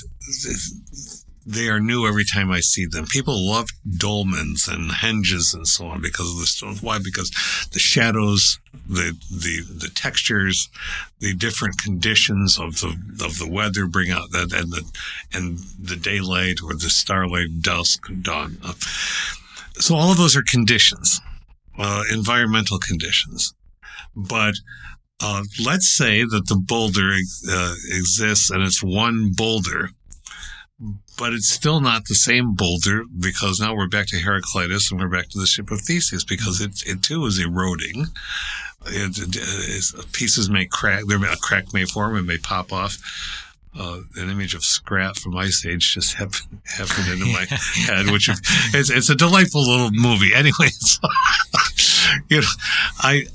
[1.47, 3.05] they are new every time I see them.
[3.05, 6.83] People love dolmens and henges and so on because of the stones.
[6.83, 6.99] Why?
[7.01, 7.31] Because
[7.71, 10.67] the shadows, the the the textures,
[11.19, 12.89] the different conditions of the
[13.23, 14.83] of the weather bring out that and the
[15.33, 18.57] and the daylight or the starlight, dusk, dawn.
[19.79, 21.21] So all of those are conditions,
[21.77, 23.53] uh, environmental conditions.
[24.15, 24.55] But
[25.21, 27.11] uh, let's say that the boulder
[27.49, 29.89] uh, exists and it's one boulder
[31.17, 35.07] but it's still not the same boulder because now we're back to Heraclitus and we're
[35.07, 38.05] back to the ship of Theseus because it, it too is eroding.
[38.85, 42.97] It, it, pieces may crack, there may, a crack may form, it may pop off.
[43.77, 47.45] Uh, an image of Scrat from Ice Age just happened, happened into my
[47.85, 48.41] head, which is,
[48.73, 50.31] it's, it's a delightful little movie.
[50.37, 50.69] Anyway,
[52.29, 52.47] you know,
[52.99, 53.25] I,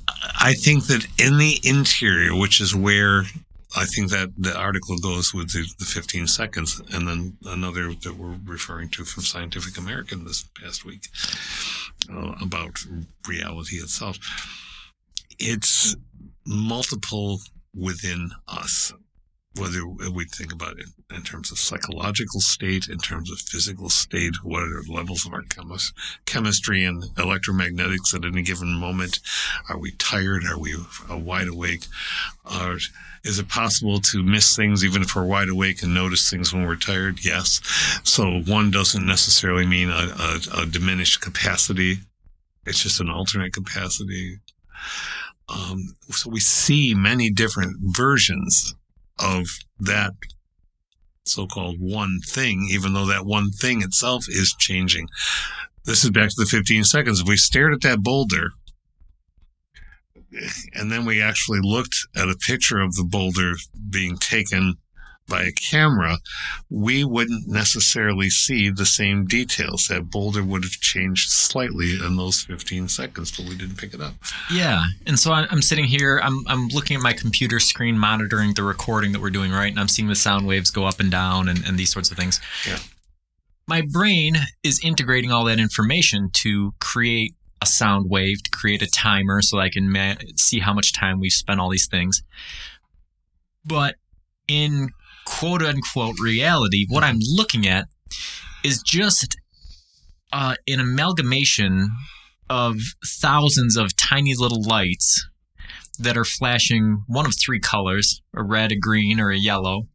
[0.40, 3.24] I think that in the interior, which is where
[3.74, 8.16] I think that the article goes with the, the 15 seconds, and then another that
[8.16, 11.08] we're referring to from Scientific American this past week
[12.12, 12.78] uh, about
[13.26, 14.18] reality itself.
[15.38, 15.96] It's
[16.46, 17.40] multiple
[17.74, 18.92] within us,
[19.58, 24.34] whether we think about it in terms of psychological state, in terms of physical state,
[24.42, 25.92] what are the levels of our chemis-
[26.24, 29.20] chemistry and electromagnetics at any given moment.
[29.68, 30.44] Are we tired?
[30.46, 30.74] Are we
[31.10, 31.86] uh, wide awake?
[32.44, 32.78] Are
[33.24, 36.66] is it possible to miss things even if we're wide awake and notice things when
[36.66, 37.24] we're tired?
[37.24, 37.60] Yes.
[38.02, 41.98] So one doesn't necessarily mean a, a, a diminished capacity.
[42.66, 44.38] It's just an alternate capacity.
[45.48, 48.74] Um, so we see many different versions
[49.18, 49.46] of
[49.78, 50.12] that
[51.24, 55.08] so-called one thing, even though that one thing itself is changing.
[55.84, 57.20] This is back to the 15 seconds.
[57.20, 58.50] If we stared at that boulder
[60.74, 63.54] and then we actually looked at a picture of the boulder
[63.90, 64.76] being taken
[65.28, 66.18] by a camera,
[66.68, 69.88] we wouldn't necessarily see the same details.
[69.88, 74.00] That boulder would have changed slightly in those 15 seconds, but we didn't pick it
[74.00, 74.14] up.
[74.52, 76.20] Yeah, and so I'm sitting here.
[76.22, 79.70] I'm I'm looking at my computer screen, monitoring the recording that we're doing, right?
[79.70, 82.16] And I'm seeing the sound waves go up and down, and, and these sorts of
[82.16, 82.40] things.
[82.66, 82.78] Yeah.
[83.68, 88.90] My brain is integrating all that information to create a sound wave, to create a
[88.90, 92.22] timer, so I can ma- see how much time we've spent all these things.
[93.64, 93.94] But
[94.48, 94.90] in
[95.26, 97.86] quote unquote reality, what I'm looking at
[98.64, 99.36] is just
[100.32, 101.90] uh, an amalgamation
[102.48, 102.76] of
[103.20, 105.28] thousands of tiny little lights
[105.98, 109.88] that are flashing one of three colors a red, a green, or a yellow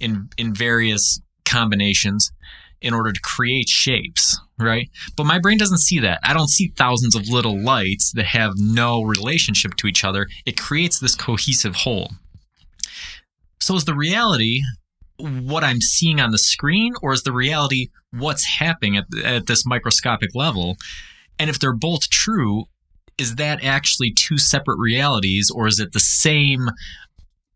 [0.00, 2.30] in, in various combinations
[2.80, 4.88] in order to create shapes, right?
[5.16, 6.20] But my brain doesn't see that.
[6.22, 10.28] I don't see thousands of little lights that have no relationship to each other.
[10.46, 12.12] It creates this cohesive whole.
[13.60, 14.62] So is the reality
[15.18, 19.66] what I'm seeing on the screen, or is the reality what's happening at, at this
[19.66, 20.76] microscopic level?
[21.38, 22.64] And if they're both true,
[23.18, 26.70] is that actually two separate realities, or is it the same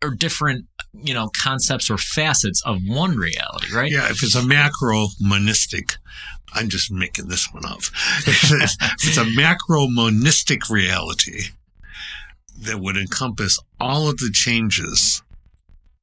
[0.03, 3.91] or different, you know, concepts or facets of one reality, right?
[3.91, 5.95] Yeah, if it's a macro monistic,
[6.53, 7.79] I'm just making this one up.
[8.27, 11.43] if it's a macro monistic reality
[12.59, 15.22] that would encompass all of the changes,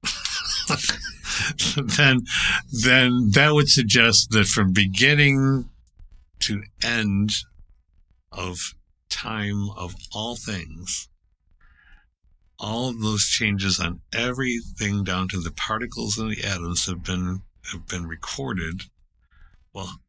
[1.77, 2.21] then
[2.85, 5.69] then that would suggest that from beginning
[6.41, 7.31] to end
[8.33, 8.75] of
[9.09, 11.09] time of all things,
[12.59, 17.87] all those changes on everything down to the particles and the atoms have been have
[17.87, 18.83] been recorded.
[19.73, 20.01] Well,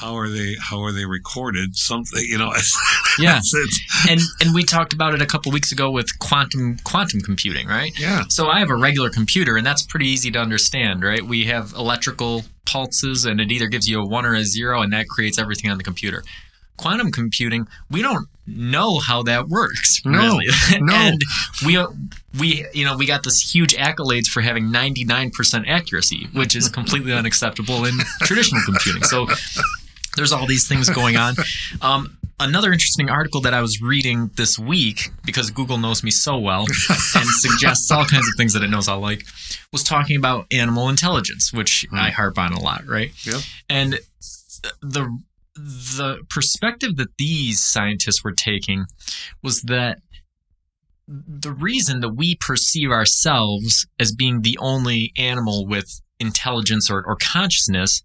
[0.00, 1.76] how are they how are they recorded?
[1.76, 2.52] Something you know.
[3.20, 3.40] Yeah.
[4.08, 7.90] And and we talked about it a couple weeks ago with quantum quantum computing, right?
[7.98, 8.22] yeah.
[8.28, 11.20] So I have a regular computer, and that's pretty easy to understand, right?
[11.20, 14.92] We have electrical pulses, and it either gives you a one or a zero, and
[14.92, 16.22] that creates everything on the computer.
[16.76, 20.00] Quantum computing, we don't know how that works.
[20.04, 20.46] No, really.
[20.80, 20.94] no.
[20.96, 21.20] and
[21.66, 21.76] we
[22.38, 27.12] we you know we got this huge accolades for having 99% accuracy, which is completely
[27.20, 29.02] unacceptable in traditional computing.
[29.02, 29.26] So
[30.18, 31.34] there's all these things going on.
[31.80, 36.38] Um, another interesting article that I was reading this week because Google knows me so
[36.38, 39.24] well and suggests all kinds of things that it knows I'll like
[39.72, 43.10] was talking about animal intelligence, which I harp on a lot, right?
[43.24, 43.40] Yep.
[43.68, 44.00] And
[44.80, 45.18] the
[45.54, 48.86] the perspective that these scientists were taking
[49.42, 50.00] was that
[51.06, 57.16] the reason that we perceive ourselves as being the only animal with intelligence or, or
[57.20, 58.02] consciousness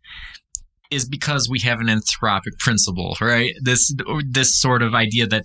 [0.93, 3.53] is because we have an anthropic principle, right?
[3.61, 3.93] This
[4.29, 5.43] this sort of idea that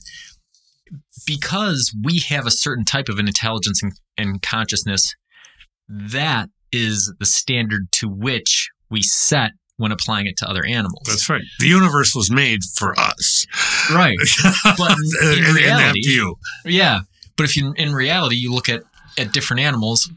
[1.26, 5.14] because we have a certain type of an intelligence and, and consciousness,
[5.88, 11.04] that is the standard to which we set when applying it to other animals.
[11.06, 11.42] That's right.
[11.60, 13.46] The universe was made for us.
[13.92, 14.18] right.
[14.76, 16.36] But in, in, in that reality, view.
[16.64, 17.00] yeah.
[17.36, 18.82] But if you in reality you look at
[19.16, 20.10] at different animals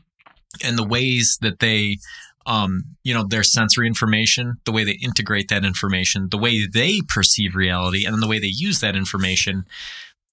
[0.63, 1.97] and the ways that they
[2.45, 6.99] um, you know, their sensory information, the way they integrate that information, the way they
[7.07, 9.65] perceive reality, and the way they use that information,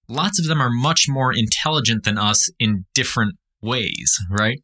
[0.09, 4.61] lots of them are much more intelligent than us in different ways, right?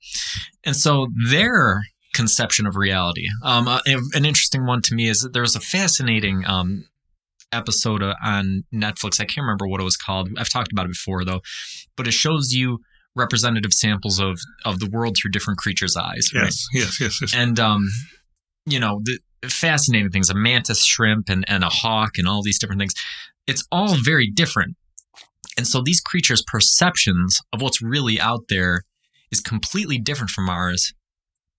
[0.64, 1.82] And so their
[2.14, 5.60] conception of reality, um, uh, an interesting one to me is that there was a
[5.60, 6.86] fascinating um,
[7.52, 9.20] episode on Netflix.
[9.20, 10.30] I can't remember what it was called.
[10.38, 11.40] I've talked about it before though,
[11.96, 12.78] but it shows you
[13.16, 16.30] representative samples of of the world through different creatures' eyes.
[16.34, 16.44] Right?
[16.44, 17.34] Yes, yes, yes, yes.
[17.34, 17.88] And um,
[18.66, 22.58] you know, the fascinating things, a mantis shrimp and, and a hawk and all these
[22.58, 22.94] different things.
[23.46, 24.76] It's all very different.
[25.56, 28.82] And so these creatures' perceptions of what's really out there
[29.30, 30.92] is completely different from ours,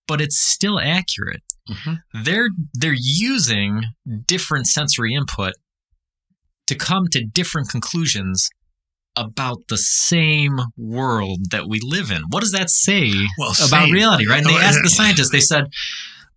[0.06, 1.42] but it's still accurate.
[1.68, 2.00] Mhm.
[2.12, 3.84] They're they're using
[4.26, 5.54] different sensory input
[6.66, 8.48] to come to different conclusions
[9.16, 12.22] about the same world that we live in.
[12.30, 13.92] What does that say Well, about same.
[13.92, 14.38] reality, right?
[14.38, 15.66] And they asked the scientists, they said,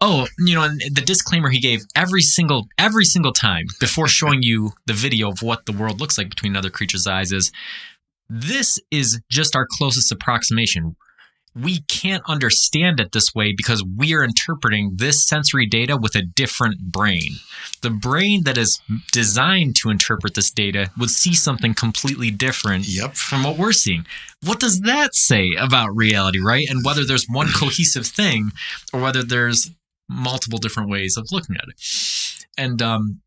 [0.02, 4.42] Oh, you know, and the disclaimer he gave every single every single time before showing
[4.42, 7.52] you the video of what the world looks like between other creatures' eyes is
[8.30, 10.96] this is just our closest approximation.
[11.56, 16.22] We can't understand it this way because we are interpreting this sensory data with a
[16.22, 17.32] different brain.
[17.82, 18.80] The brain that is
[19.12, 23.16] designed to interpret this data would see something completely different Yep.
[23.16, 24.06] from what we're seeing.
[24.46, 26.68] What does that say about reality, right?
[26.70, 28.52] And whether there's one cohesive thing
[28.94, 29.70] or whether there's
[30.08, 31.76] multiple different ways of looking at it.
[32.58, 33.22] And um,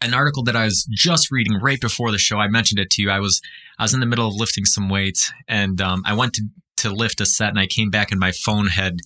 [0.00, 3.02] an article that I was just reading right before the show, I mentioned it to
[3.02, 3.10] you.
[3.10, 3.40] I was
[3.78, 6.42] I was in the middle of lifting some weights, and um, I went to
[6.88, 8.98] to lift a set, and I came back, and my phone had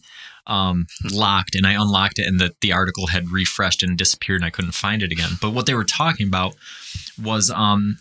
[0.47, 4.47] um, locked, and I unlocked it, and the the article had refreshed and disappeared, and
[4.47, 5.33] I couldn't find it again.
[5.41, 6.55] But what they were talking about
[7.23, 7.99] was um,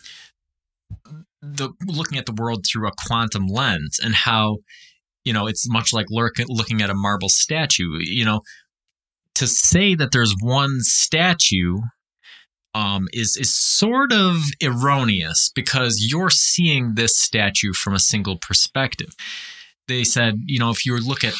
[1.40, 4.58] the looking at the world through a quantum lens, and how
[5.24, 7.98] you know it's much like looking at a marble statue.
[8.00, 8.40] You know,
[9.34, 11.78] to say that there's one statue
[12.74, 19.10] um, is is sort of erroneous because you're seeing this statue from a single perspective.
[19.90, 21.34] They said, you know, if you look at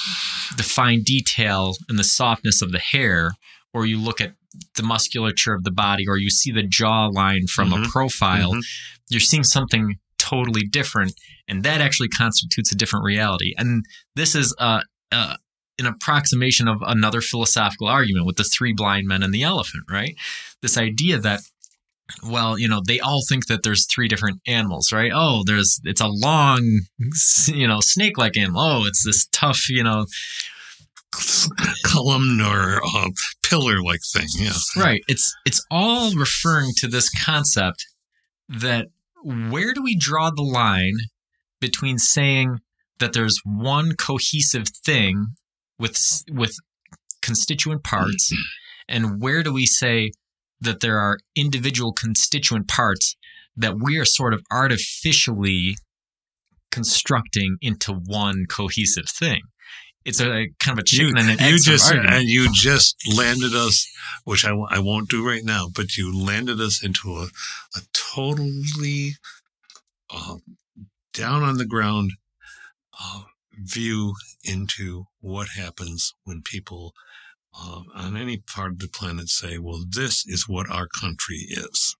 [0.56, 3.32] the fine detail and the softness of the hair,
[3.72, 4.34] or you look at
[4.74, 7.88] the musculature of the body, or you see the jawline from a Mhm.
[7.88, 8.64] profile, Mhm.
[9.08, 11.14] you're seeing something totally different,
[11.46, 13.54] and that actually constitutes a different reality.
[13.56, 13.84] And
[14.16, 14.82] this is uh,
[15.12, 15.36] uh,
[15.78, 20.16] an approximation of another philosophical argument with the three blind men and the elephant, right?
[20.60, 21.40] This idea that
[22.22, 25.12] well, you know, they all think that there's three different animals, right?
[25.14, 26.80] Oh, there's it's a long,
[27.46, 28.60] you know, snake-like animal.
[28.60, 30.06] Oh, it's this tough, you know,
[31.84, 33.10] columnar uh,
[33.42, 34.28] pillar like thing.
[34.34, 34.52] Yeah.
[34.76, 35.02] right.
[35.08, 37.86] It's it's all referring to this concept
[38.48, 38.88] that
[39.22, 40.96] where do we draw the line
[41.60, 42.58] between saying
[42.98, 45.34] that there's one cohesive thing
[45.78, 45.98] with
[46.30, 46.54] with
[47.22, 48.32] constituent parts
[48.88, 50.12] and where do we say
[50.60, 53.16] that there are individual constituent parts
[53.56, 55.76] that we are sort of artificially
[56.70, 59.42] constructing into one cohesive thing
[60.04, 62.14] it's a kind of a chicken and an egg you just argument.
[62.14, 63.86] and you just landed us,
[64.24, 67.26] which I, w- I won't do right now, but you landed us into a,
[67.76, 69.16] a totally
[70.14, 70.40] um,
[71.12, 72.12] down on the ground
[72.98, 76.94] uh, view into what happens when people
[77.54, 81.96] uh, on any part of the planet say, "Well, this is what our country is."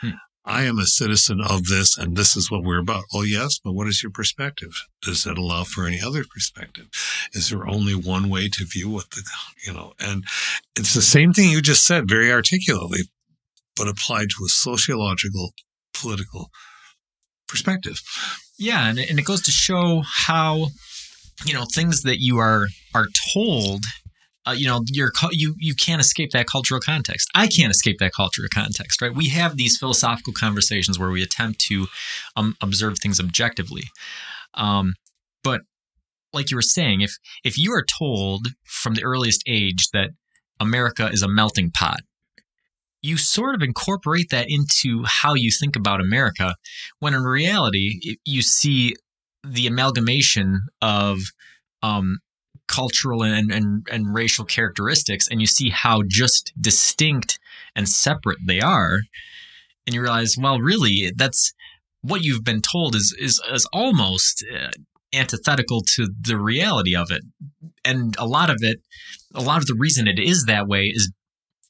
[0.00, 0.10] Hmm.
[0.46, 3.04] I am a citizen of this, and this is what we're about.
[3.14, 4.74] Oh, yes, but what is your perspective?
[5.00, 6.88] Does that allow for any other perspective?
[7.32, 9.22] Is there only one way to view what the,
[9.66, 10.24] you know, and
[10.76, 13.08] it's the same thing you just said very articulately,
[13.74, 15.54] but applied to a sociological,
[15.94, 16.50] political
[17.54, 18.00] perspective.
[18.58, 20.66] Yeah, and, and it goes to show how
[21.44, 23.84] you know things that you are are told
[24.46, 27.28] uh, you know you're you you can't escape that cultural context.
[27.34, 29.14] I can't escape that cultural context right?
[29.14, 31.86] We have these philosophical conversations where we attempt to
[32.36, 33.84] um, observe things objectively.
[34.54, 34.94] Um,
[35.42, 35.62] but
[36.34, 40.10] like you were saying if if you are told from the earliest age that
[40.60, 42.00] america is a melting pot
[43.00, 46.56] you sort of incorporate that into how you think about america
[46.98, 48.94] when in reality you see
[49.44, 51.20] the amalgamation of
[51.82, 52.18] um,
[52.66, 57.38] cultural and, and, and racial characteristics, and you see how just distinct
[57.76, 59.00] and separate they are,
[59.86, 61.52] and you realize, well, really, that's
[62.02, 64.70] what you've been told is is, is almost uh,
[65.12, 67.22] antithetical to the reality of it,
[67.84, 68.80] and a lot of it,
[69.34, 71.12] a lot of the reason it is that way is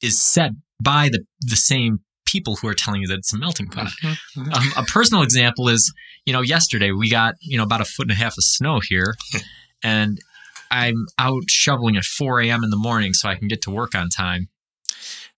[0.01, 3.67] is set by the the same people who are telling you that it's a melting
[3.67, 3.87] pot.
[4.03, 4.41] Mm-hmm.
[4.41, 4.53] mm-hmm.
[4.53, 5.93] Um, a personal example is,
[6.25, 8.79] you know, yesterday we got, you know, about a foot and a half of snow
[8.87, 9.15] here,
[9.83, 10.19] and
[10.71, 12.63] I'm out shoveling at 4 a.m.
[12.63, 14.49] in the morning so I can get to work on time.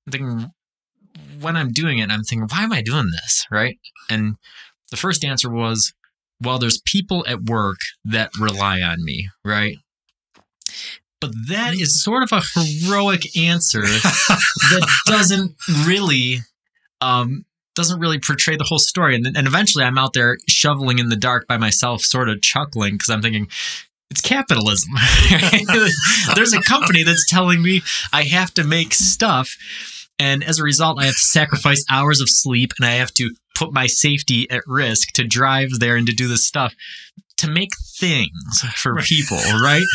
[0.06, 0.52] I'm thinking,
[1.40, 3.46] when I'm doing it, I'm thinking, why am I doing this?
[3.52, 3.78] Right.
[4.10, 4.36] And
[4.92, 5.94] the first answer was,
[6.42, 9.30] well, there's people at work that rely on me.
[9.44, 9.78] Right.
[11.20, 15.56] But that is sort of a heroic answer that doesn't
[15.86, 16.40] really
[17.02, 17.46] um,
[17.78, 19.16] doesn't really portray the whole story.
[19.16, 22.96] And, and eventually I'm out there shoveling in the dark by myself, sort of chuckling
[22.96, 23.48] because I'm thinking,
[24.10, 24.94] it's capitalism.
[26.36, 27.82] There's a company that's telling me
[28.14, 29.56] I have to make stuff.
[30.20, 33.32] And as a result, I have to sacrifice hours of sleep and I have to
[33.54, 36.74] put my safety at risk to drive there and to do this stuff
[37.38, 39.86] to make things for people, right?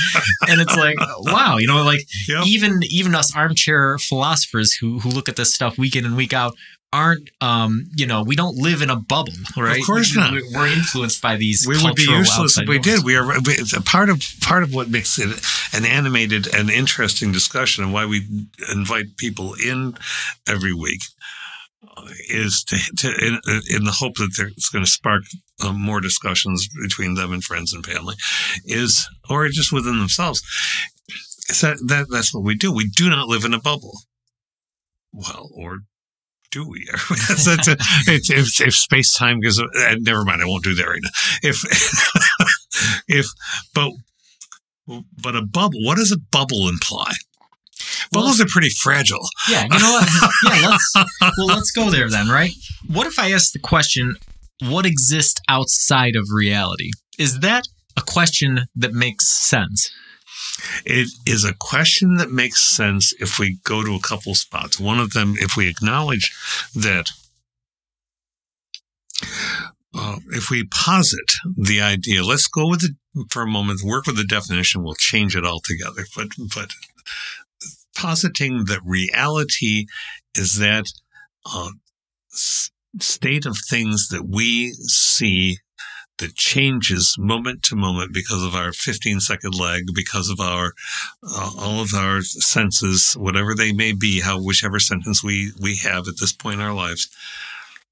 [0.48, 2.44] and it's like, wow, you know, like yep.
[2.46, 6.32] even even us armchair philosophers who who look at this stuff week in and week
[6.32, 6.54] out,
[6.92, 9.80] aren't um you know we don't live in a bubble right?
[9.80, 10.34] Of course not.
[10.54, 13.04] we're influenced by these we would be useless if we did.
[13.04, 15.40] we are a part of part of what makes it
[15.72, 18.26] an animated and interesting discussion and why we
[18.72, 19.94] invite people in
[20.46, 21.00] every week
[21.96, 25.22] uh, is to, to in, in, the hope that it's going to spark
[25.64, 28.14] uh, more discussions between them and friends and family
[28.64, 30.42] is or just within themselves.
[31.60, 32.72] That, that that's what we do.
[32.72, 33.98] We do not live in a bubble.
[35.12, 35.80] Well or
[36.52, 36.86] do we?
[37.28, 37.76] that's, that's a,
[38.06, 39.64] if, if space time gives, uh,
[39.98, 41.10] never mind, I won't do that right now.
[41.42, 41.64] If,
[43.08, 43.26] if,
[43.74, 43.90] but,
[45.20, 47.12] but a bubble, what does a bubble imply?
[48.12, 49.26] Bubbles are pretty fragile.
[49.48, 50.08] Yeah, you know what?
[50.44, 50.94] Yeah, let's
[51.38, 52.52] well, let's go there then, right?
[52.86, 54.16] What if I ask the question,
[54.60, 56.90] what exists outside of reality?
[57.18, 57.64] Is that
[57.96, 59.90] a question that makes sense?
[60.84, 64.78] It is a question that makes sense if we go to a couple spots.
[64.78, 66.32] One of them, if we acknowledge
[66.74, 67.10] that
[69.94, 74.16] uh, if we posit the idea, let's go with it for a moment, work with
[74.16, 76.04] the definition, we'll change it altogether.
[76.16, 76.70] But, but
[77.94, 79.86] positing that reality
[80.34, 80.86] is that
[81.44, 81.70] uh,
[82.30, 85.58] state of things that we see
[86.22, 90.72] that changes moment to moment because of our 15 second lag, because of our
[91.22, 96.08] uh, all of our senses, whatever they may be, how whichever sentence we we have
[96.08, 97.08] at this point in our lives,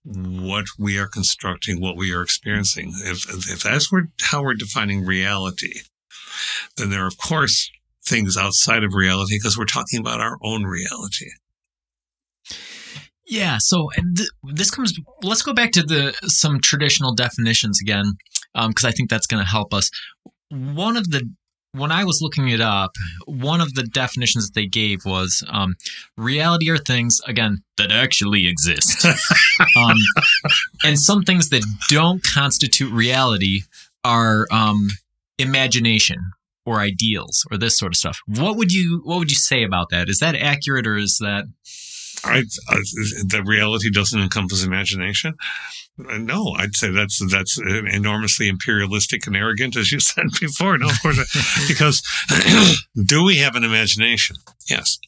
[0.04, 2.92] what we are constructing, what we are experiencing.
[3.04, 3.90] If if that's
[4.22, 5.80] how we're defining reality,
[6.76, 7.70] then there are of course
[8.02, 11.30] things outside of reality because we're talking about our own reality.
[13.30, 13.58] Yeah.
[13.58, 14.92] So th- this comes.
[15.22, 18.14] Let's go back to the some traditional definitions again,
[18.54, 19.90] because um, I think that's going to help us.
[20.50, 21.30] One of the
[21.72, 22.90] when I was looking it up,
[23.26, 25.76] one of the definitions that they gave was um,
[26.16, 29.04] reality are things again that actually exist,
[29.76, 29.96] um,
[30.84, 33.60] and some things that don't constitute reality
[34.02, 34.88] are um,
[35.38, 36.18] imagination
[36.66, 38.18] or ideals or this sort of stuff.
[38.26, 40.08] What would you What would you say about that?
[40.08, 41.44] Is that accurate or is that
[42.24, 45.34] I, the reality doesn't encompass imagination.
[46.08, 50.78] Uh, no, I'd say that's that's enormously imperialistic and arrogant, as you said before.
[50.78, 51.18] No, of course,
[51.68, 52.02] because
[53.06, 54.36] do we have an imagination?
[54.68, 54.98] Yes.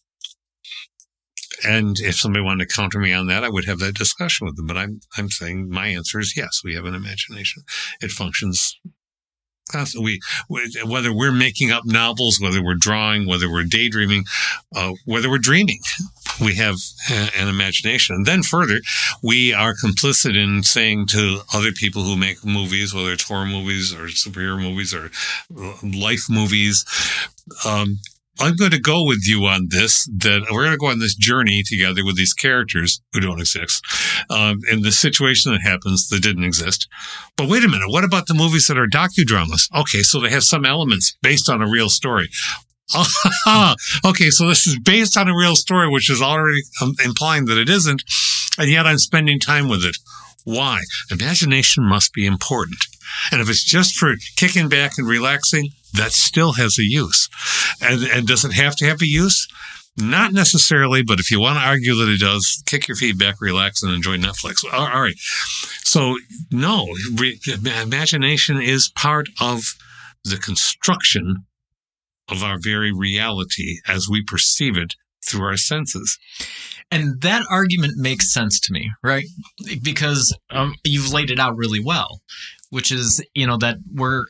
[1.65, 4.57] And if somebody wanted to counter me on that, I would have that discussion with
[4.57, 4.67] them.
[4.67, 6.63] But I'm I'm saying my answer is yes.
[6.65, 7.63] We have an imagination.
[8.01, 8.79] It functions
[9.99, 14.25] we, whether we're making up novels, whether we're drawing, whether we're daydreaming,
[14.75, 15.79] uh, whether we're dreaming,
[16.41, 16.77] we have
[17.11, 18.17] an imagination.
[18.17, 18.81] And then further,
[19.23, 23.93] we are complicit in saying to other people who make movies, whether it's horror movies
[23.93, 25.11] or superhero movies or
[25.83, 26.85] life movies,
[27.67, 27.99] um,
[28.41, 30.07] I'm going to go with you on this.
[30.07, 33.85] That we're going to go on this journey together with these characters who don't exist,
[34.31, 36.89] um, in the situation that happens that didn't exist.
[37.37, 39.69] But wait a minute, what about the movies that are docudramas?
[39.77, 42.31] Okay, so they have some elements based on a real story.
[44.05, 47.59] okay, so this is based on a real story, which is already um, implying that
[47.59, 48.03] it isn't,
[48.59, 49.97] and yet I'm spending time with it.
[50.45, 50.83] Why?
[51.11, 52.79] Imagination must be important.
[53.31, 57.29] And if it's just for kicking back and relaxing, that still has a use.
[57.81, 59.47] And, and does it have to have a use?
[59.97, 63.41] Not necessarily, but if you want to argue that it does, kick your feet back,
[63.41, 64.65] relax, and enjoy Netflix.
[64.73, 65.15] All right.
[65.85, 66.17] So,
[66.51, 67.39] no, re-
[67.83, 69.75] imagination is part of
[70.25, 71.45] the construction
[72.33, 76.19] of our very reality as we perceive it through our senses.
[76.91, 79.25] And that argument makes sense to me, right?
[79.83, 82.21] Because um, you've laid it out really well,
[82.71, 84.27] which is, you know, that we're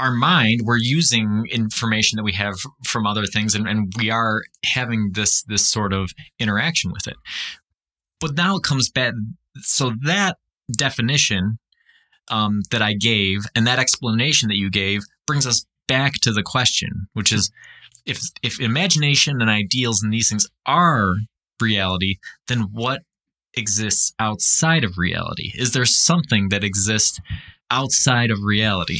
[0.00, 4.42] our mind we're using information that we have from other things and, and we are
[4.64, 6.10] having this this sort of
[6.40, 7.14] interaction with it
[8.18, 9.14] but now it comes back
[9.58, 10.38] so that
[10.76, 11.58] definition
[12.30, 16.44] um, that i gave and that explanation that you gave brings us back to the
[16.44, 17.50] question which is
[18.06, 21.16] if if imagination and ideals and these things are
[21.60, 22.14] reality
[22.46, 23.02] then what
[23.54, 27.18] exists outside of reality is there something that exists
[27.70, 28.98] outside of reality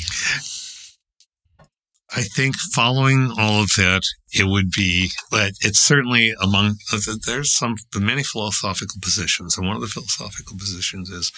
[2.12, 6.78] I think following all of that, it would be, but it's certainly among,
[7.24, 9.56] there's some, many philosophical positions.
[9.56, 11.30] And one of the philosophical positions is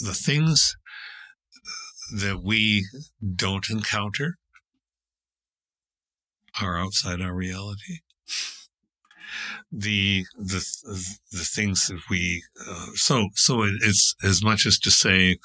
[0.00, 0.76] the things
[2.12, 2.86] that we
[3.36, 4.36] don't encounter
[6.60, 7.98] are outside our reality.
[9.72, 10.64] The, the,
[11.30, 15.38] the things that we, uh, so, so it's as much as to say,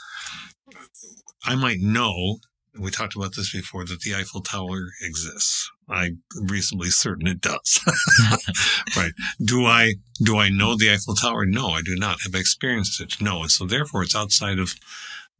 [1.43, 2.39] I might know
[2.77, 5.71] we talked about this before that the Eiffel Tower exists.
[5.87, 7.79] I'm reasonably certain it does.
[8.97, 9.13] right.
[9.43, 11.45] Do I, do I know the Eiffel Tower?
[11.45, 12.17] No, I do not.
[12.23, 13.21] Have I experienced it?
[13.21, 13.41] No.
[13.41, 14.73] And so therefore it's outside of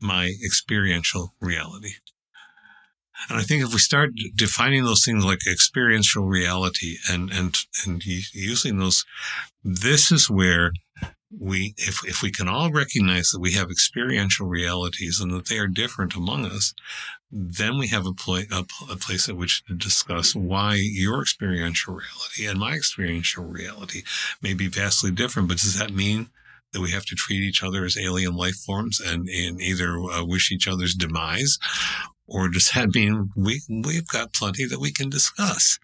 [0.02, 1.94] my experiential reality.
[3.30, 8.06] And I think if we start defining those things like experiential reality and, and, and
[8.06, 9.06] using those,
[9.64, 10.72] this is where
[11.38, 15.58] we, if, if we can all recognize that we have experiential realities and that they
[15.58, 16.74] are different among us,
[17.32, 21.96] then we have a, pla- a, a, place at which to discuss why your experiential
[21.96, 24.04] reality and my experiential reality
[24.42, 25.48] may be vastly different.
[25.48, 26.30] But does that mean
[26.76, 30.26] that we have to treat each other as alien life forms and, and either uh,
[30.26, 31.58] wish each other's demise?
[32.28, 35.80] Or does that mean we, we've got plenty that we can discuss?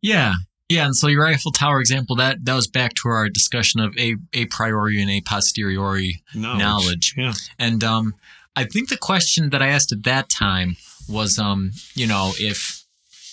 [0.00, 0.34] Yeah.
[0.68, 3.96] Yeah, and so your Eiffel Tower example that that was back to our discussion of
[3.96, 6.58] a a priori and a posteriori knowledge.
[6.58, 7.14] knowledge.
[7.16, 8.14] Yeah, and um,
[8.56, 10.76] I think the question that I asked at that time
[11.08, 12.84] was, um, you know, if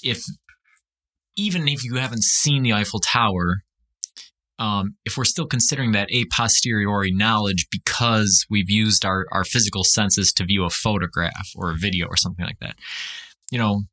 [0.04, 0.24] if
[1.36, 3.64] even if you haven't seen the Eiffel Tower,
[4.60, 9.84] um, if we're still considering that a posteriori knowledge because we've used our, our physical
[9.84, 12.76] senses to view a photograph or a video or something like that,
[13.52, 13.84] you know,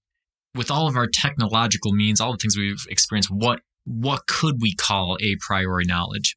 [0.55, 4.75] with all of our technological means, all the things we've experienced, what what could we
[4.75, 6.37] call a priori knowledge?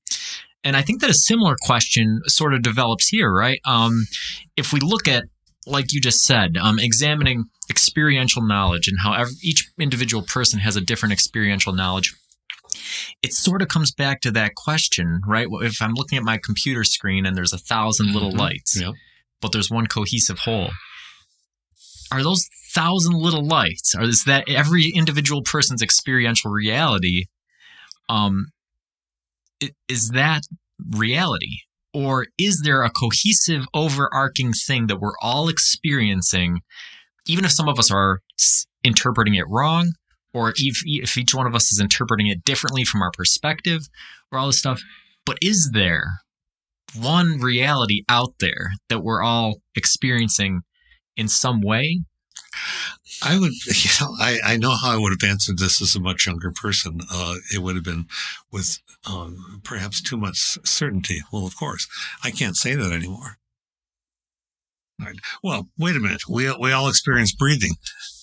[0.63, 3.59] And I think that a similar question sort of develops here, right?
[3.65, 4.05] Um,
[4.55, 5.25] if we look at,
[5.67, 10.81] like you just said, um, examining experiential knowledge and how each individual person has a
[10.81, 12.15] different experiential knowledge,
[13.21, 15.47] it sort of comes back to that question, right?
[15.49, 18.39] If I'm looking at my computer screen and there's a thousand little mm-hmm.
[18.39, 18.93] lights, yep.
[19.41, 20.69] but there's one cohesive whole,
[22.11, 27.25] are those thousand little lights, or is that every individual person's experiential reality?
[28.09, 28.47] Um,
[29.87, 30.43] is that
[30.91, 31.59] reality?
[31.93, 36.61] Or is there a cohesive, overarching thing that we're all experiencing,
[37.27, 38.19] even if some of us are
[38.83, 39.93] interpreting it wrong,
[40.33, 43.81] or if, if each one of us is interpreting it differently from our perspective,
[44.31, 44.81] or all this stuff?
[45.25, 46.21] But is there
[46.95, 50.61] one reality out there that we're all experiencing
[51.15, 52.01] in some way?
[53.21, 55.99] I would, you know, I, I know how I would have answered this as a
[55.99, 56.99] much younger person.
[57.11, 58.07] Uh, it would have been
[58.51, 61.21] with um, perhaps too much certainty.
[61.31, 61.87] Well, of course,
[62.23, 63.37] I can't say that anymore.
[65.43, 66.21] Well, wait a minute.
[66.29, 67.75] We we all experience breathing,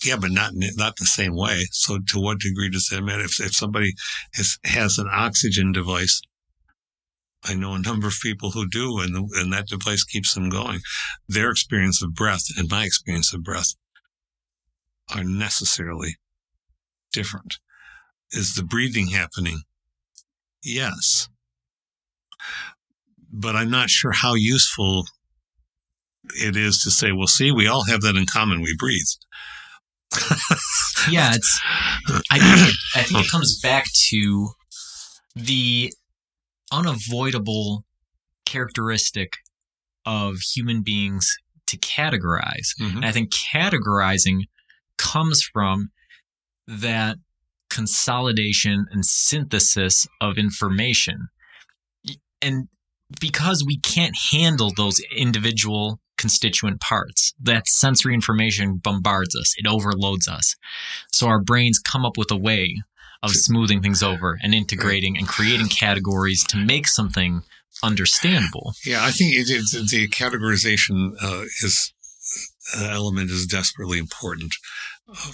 [0.05, 1.66] yeah, but not not the same way.
[1.73, 3.25] So, to what degree does that matter?
[3.25, 3.95] If if somebody
[4.35, 6.21] has has an oxygen device,
[7.45, 10.81] I know a number of people who do, and and that device keeps them going.
[11.29, 13.75] Their experience of breath and my experience of breath
[15.14, 16.16] are necessarily
[17.12, 17.59] different.
[18.33, 19.62] Is the breathing happening?
[20.62, 21.29] Yes.
[23.33, 25.07] But I'm not sure how useful
[26.35, 28.61] it is to say, well, see, we all have that in common.
[28.61, 29.01] We breathe.
[31.11, 31.61] yeah, it's.
[32.31, 34.49] I think it, I think it comes back to
[35.35, 35.93] the
[36.72, 37.85] unavoidable
[38.45, 39.35] characteristic
[40.05, 41.33] of human beings
[41.66, 42.74] to categorize.
[42.81, 42.97] Mhm.
[42.97, 44.43] And I think categorizing
[44.99, 45.91] comes from
[46.66, 47.16] that
[47.68, 51.28] consolidation and synthesis of information.
[52.43, 52.68] And
[53.20, 60.29] because we can't handle those individual constituent parts, that sensory information bombards us, it overloads
[60.29, 60.55] us.
[61.11, 62.77] So our brains come up with a way
[63.23, 67.43] of smoothing things over and integrating and creating categories to make something
[67.83, 68.75] understandable.
[68.85, 71.93] Yeah, I think it, it, the categorization uh, is
[72.77, 74.55] uh, element is desperately important.
[75.09, 75.33] Uh,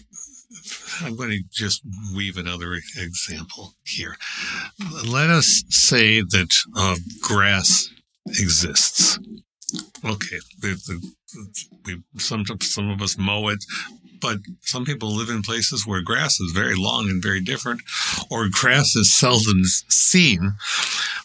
[1.03, 1.83] I'm going to just
[2.15, 4.17] weave another example here.
[5.05, 7.89] Let us say that uh, grass
[8.27, 9.19] exists.
[10.05, 11.13] Okay, the, the,
[11.85, 13.65] we some some of us mow it,
[14.21, 17.83] but some people live in places where grass is very long and very different,
[18.31, 20.53] or grass is seldom seen.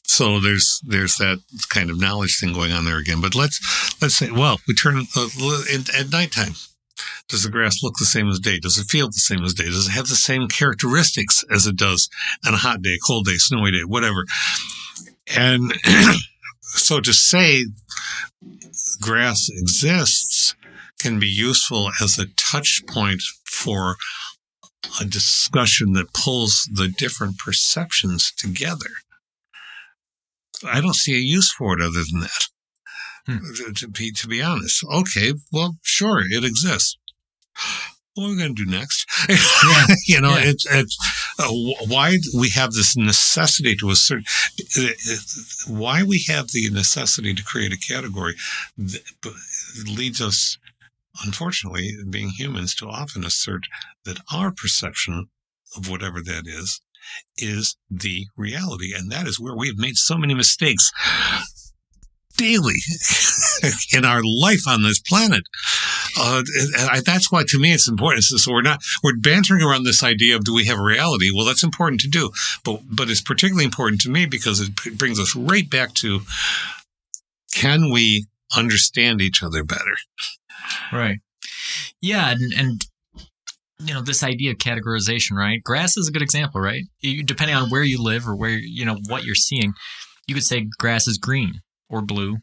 [0.03, 1.39] So there's there's that
[1.69, 3.21] kind of knowledge thing going on there again.
[3.21, 3.59] But let's
[4.01, 5.27] let's say, well, we turn uh,
[5.71, 6.53] in, at nighttime.
[7.27, 8.59] Does the grass look the same as day?
[8.59, 9.65] Does it feel the same as day?
[9.65, 12.09] Does it have the same characteristics as it does
[12.45, 14.25] on a hot day, cold day, snowy day, whatever?
[15.33, 15.73] And
[16.62, 17.66] so to say
[19.01, 20.55] grass exists
[20.99, 23.95] can be useful as a touch point for
[24.99, 28.89] a discussion that pulls the different perceptions together.
[30.64, 32.47] I don't see a use for it other than that.
[33.26, 33.38] Hmm.
[33.55, 36.97] To, to be to be honest, okay, well, sure, it exists.
[38.14, 39.05] What are we going to do next?
[40.07, 40.49] you know, Yeah.
[40.49, 40.97] it's it's
[41.41, 44.23] uh, why we have this necessity to assert
[44.77, 45.15] uh, uh,
[45.67, 48.35] why we have the necessity to create a category
[49.85, 50.57] leads us,
[51.25, 53.63] unfortunately, being humans, to often assert
[54.05, 55.27] that our perception
[55.75, 56.81] of whatever that is
[57.37, 60.91] is the reality, and that is where we have made so many mistakes
[62.41, 62.81] daily
[63.93, 65.43] in our life on this planet.
[66.19, 66.41] Uh,
[66.77, 68.23] I, that's why, to me, it's important.
[68.23, 71.29] So, we're not we're bantering around this idea of do we have a reality?
[71.33, 72.31] Well, that's important to do,
[72.65, 76.21] but but it's particularly important to me because it brings us right back to
[77.53, 78.25] can we
[78.55, 79.95] understand each other better?
[80.91, 81.19] Right.
[82.01, 82.85] Yeah, and, and
[83.79, 85.63] you know this idea of categorization, right?
[85.63, 86.83] Grass is a good example, right?
[87.01, 89.73] You, depending on where you live or where you know what you're seeing,
[90.27, 91.61] you could say grass is green
[91.91, 92.37] or blue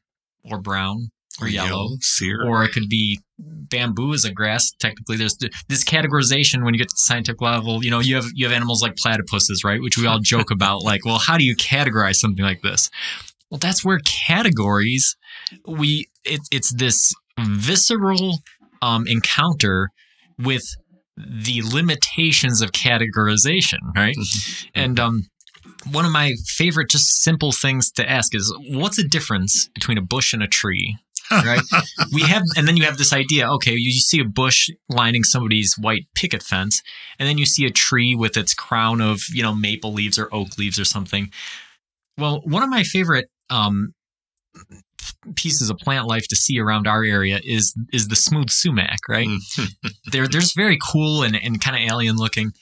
[0.45, 1.09] or brown
[1.41, 4.73] or yellow, sear, or it could be bamboo is a grass.
[4.81, 5.39] Technically, there's
[5.69, 7.85] this categorization when you get to the scientific level.
[7.85, 9.81] You know, you have you have animals like platypuses, right?
[9.81, 12.91] Which we all joke about, like, well, how do you categorize something like this?
[13.51, 15.17] Well, that's where categories
[15.67, 18.39] we it, it's this visceral
[18.83, 19.91] um, encounter
[20.39, 20.65] with
[21.17, 24.15] the limitations of categorization, right?
[24.75, 25.23] And um,
[25.93, 30.03] one of my favorite, just simple things to ask is, what's the difference between a
[30.03, 30.97] bush and a tree?
[31.31, 31.61] right?
[32.13, 33.51] we have, and then you have this idea.
[33.53, 36.83] Okay, you, you see a bush lining somebody's white picket fence,
[37.19, 40.29] and then you see a tree with its crown of you know maple leaves or
[40.33, 41.31] oak leaves or something.
[42.17, 43.95] Well, one of my favorite um,
[45.37, 49.29] pieces of plant life to see around our area is is the smooth sumac, right?
[50.13, 52.53] they're they're just very cool and, and kind of alien looking.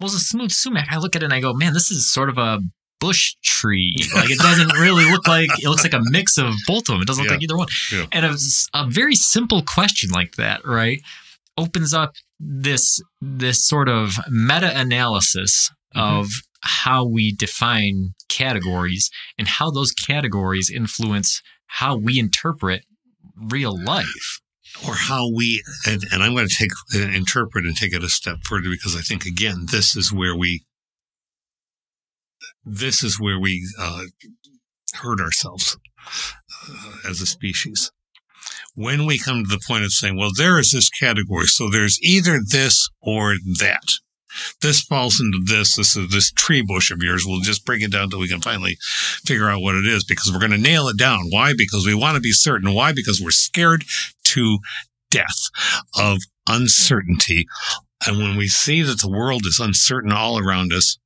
[0.00, 2.10] Well, it's a smooth sumac, I look at it and I go, man, this is
[2.10, 2.60] sort of a
[3.00, 3.94] bush tree.
[4.14, 7.00] Like it doesn't really look like it looks like a mix of both of them.
[7.02, 7.36] It doesn't look Yeah.
[7.36, 7.68] like either one.
[7.92, 8.06] Yeah.
[8.12, 8.36] And a,
[8.74, 11.00] a very simple question like that, right,
[11.56, 16.00] opens up this this sort of meta analysis Mhm.
[16.00, 16.26] of
[16.62, 22.82] how we define categories and how those categories influence how we interpret
[23.34, 24.40] real life.
[24.86, 28.08] Or how we and, and i'm going to take uh, interpret and take it a
[28.08, 30.64] step further because i think again this is where we
[32.64, 34.04] this is where we uh,
[34.94, 35.76] hurt ourselves
[36.68, 37.90] uh, as a species.
[38.74, 41.98] When we come to the point of saying well there is this category so there's
[42.02, 43.84] either this or that.
[44.62, 47.24] This falls into this this is this tree bush of yours.
[47.26, 48.76] We'll just bring it down till we can finally
[49.24, 51.26] figure out what it is because we're going to nail it down.
[51.30, 51.52] Why?
[51.56, 52.72] Because we want to be certain.
[52.72, 52.92] Why?
[52.92, 53.84] Because we're scared
[54.34, 54.58] to
[55.10, 55.50] death
[55.98, 56.18] of
[56.48, 57.46] uncertainty.
[58.06, 60.98] And when we see that the world is uncertain all around us,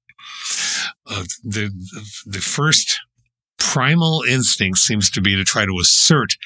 [1.06, 1.70] uh, the,
[2.26, 3.00] the first
[3.58, 6.36] primal instinct seems to be to try to assert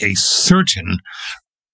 [0.00, 0.98] a certain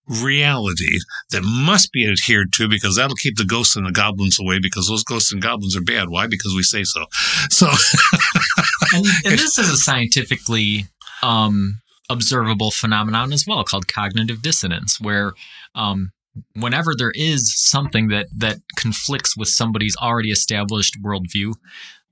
[0.08, 0.98] reality
[1.30, 4.88] that must be adhered to because that'll keep the ghosts and the goblins away because
[4.88, 6.08] those ghosts and goblins are bad.
[6.08, 6.26] Why?
[6.26, 7.04] Because we say so.
[7.50, 7.66] So,
[8.94, 10.86] and, and this is a scientifically
[11.22, 11.80] um,
[12.10, 15.32] observable phenomenon as well called cognitive dissonance, where
[15.74, 16.10] um,
[16.54, 21.52] whenever there is something that that conflicts with somebody's already established worldview,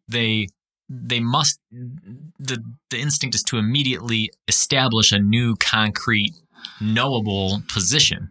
[0.09, 0.49] they
[0.89, 6.33] they must the the instinct is to immediately establish a new concrete
[6.81, 8.29] knowable position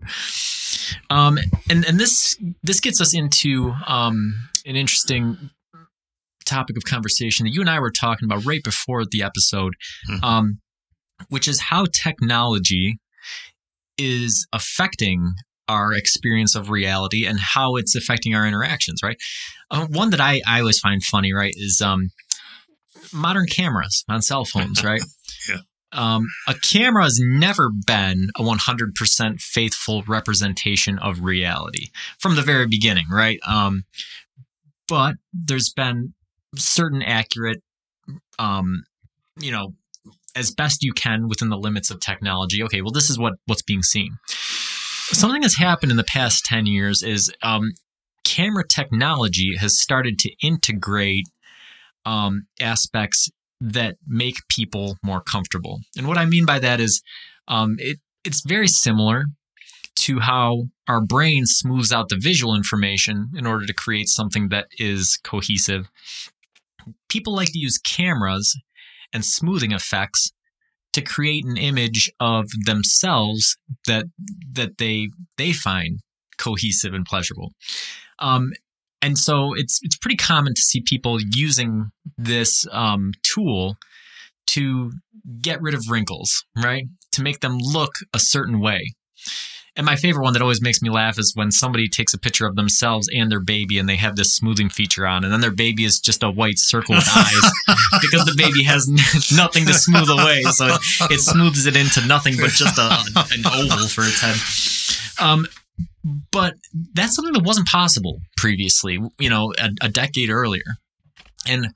[1.10, 1.38] um
[1.70, 4.36] and and this this gets us into um
[4.66, 5.50] an interesting
[6.46, 9.74] topic of conversation that you and I were talking about right before the episode
[10.10, 10.24] Mhm.
[10.24, 10.60] um
[11.30, 12.98] which is how technology
[13.98, 15.34] is affecting
[15.68, 19.18] our experience of reality and how it's affecting our interactions right?
[19.72, 22.12] Uh, one that I, I always find funny right is um
[23.14, 25.02] modern cameras on cell phones right?
[25.50, 25.60] Yeah.
[25.92, 31.88] um, a camera has never been a 100% faithful representation of reality
[32.20, 33.40] from the very beginning right?
[33.48, 33.86] Um,
[34.88, 36.14] but there's been
[36.56, 37.62] certain accurate
[38.38, 38.84] um,
[39.40, 39.74] you know
[40.36, 42.64] as best you can within the limits of technology.
[42.64, 44.18] Okay well this is what what's being seen.
[44.28, 47.74] Something that's happened in the past 10 years is um,
[48.24, 51.28] camera technology has started to integrate
[52.06, 53.30] um, aspects
[53.62, 55.80] that make people more comfortable.
[55.98, 57.02] And what i mean by that is
[57.48, 59.26] um, it, it's very similar
[59.96, 64.68] to how our brain smooths out the visual information in order to create something that
[64.78, 65.90] is cohesive.
[67.10, 68.60] People like to use cameras
[69.16, 70.32] and smoothing effects
[70.92, 73.58] to create an image of themselves
[73.88, 74.06] that
[74.52, 76.00] that they they find
[76.38, 77.54] cohesive and pleasurable.
[78.20, 78.52] Um,
[79.02, 83.78] and so it's it's pretty common to see people using this um, tool
[84.48, 84.92] to
[85.42, 86.86] get rid of wrinkles, right?
[87.14, 88.94] To make them look a certain way.
[89.78, 92.46] And my favorite one that always makes me laugh is when somebody takes a picture
[92.46, 95.52] of themselves and their baby and they have this smoothing feature on, and then their
[95.52, 99.74] baby is just a white circle with eyes because the baby has n- nothing to
[99.74, 100.44] smooth away.
[100.44, 100.78] So
[101.12, 102.90] it smooths it into nothing but just a,
[103.34, 105.28] an oval for its head.
[105.28, 105.46] Um,
[106.32, 106.54] but
[106.94, 110.78] that's something that wasn't possible previously, you know, a, a decade earlier.
[111.48, 111.74] And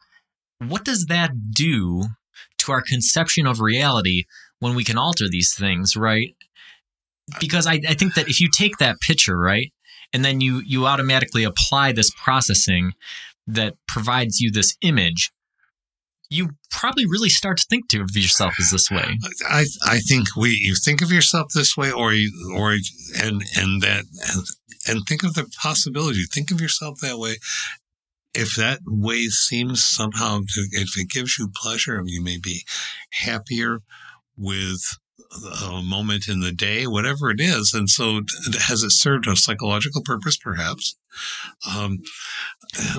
[0.59, 2.03] what does that do
[2.59, 4.23] to our conception of reality
[4.59, 6.35] when we can alter these things, right?
[7.39, 9.71] Because I, I think that if you take that picture, right,
[10.13, 12.93] and then you you automatically apply this processing
[13.47, 15.32] that provides you this image,
[16.30, 19.17] you probably really start to think of yourself as this way.
[19.47, 22.73] I I think we you think of yourself this way, or you, or
[23.21, 24.45] and and that and,
[24.88, 26.23] and think of the possibility.
[26.23, 27.38] Think of yourself that way.
[28.36, 32.63] If that way seems somehow, to, if it gives you pleasure, you may be
[33.11, 33.80] happier
[34.38, 34.82] with
[35.70, 37.74] a moment in the day, whatever it is.
[37.74, 38.22] And so,
[38.67, 40.95] has it served a psychological purpose, perhaps?
[41.76, 41.99] Um,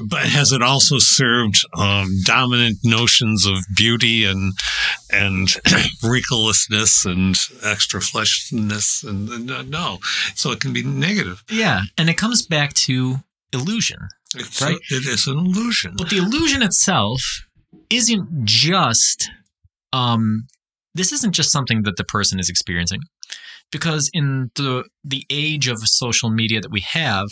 [0.08, 4.52] but has it also served um, dominant notions of beauty and
[5.12, 5.48] and
[6.02, 9.04] wrinkleslessness and extra fleshiness?
[9.04, 9.98] And, and no,
[10.34, 11.42] so it can be negative.
[11.50, 13.16] Yeah, and it comes back to
[13.52, 14.08] illusion.
[14.36, 14.76] It's Right.
[14.90, 15.94] it is an illusion.
[15.96, 17.22] But the illusion itself
[17.88, 19.30] isn't just
[19.92, 20.46] um
[20.94, 23.00] this isn't just something that the person is experiencing.
[23.70, 27.28] Because in the the age of social media that we have,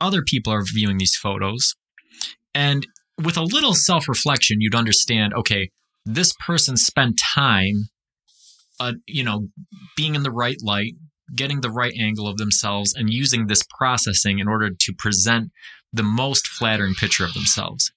[0.00, 1.74] other people are viewing these photos.
[2.54, 2.86] And
[3.22, 5.70] with a little self-reflection, you'd understand, okay,
[6.06, 7.88] this person spent time
[8.80, 9.48] uh, you know,
[9.96, 10.92] being in the right light,
[11.34, 15.50] getting the right angle of themselves and using this processing in order to present
[15.92, 17.92] the most flattering picture of themselves.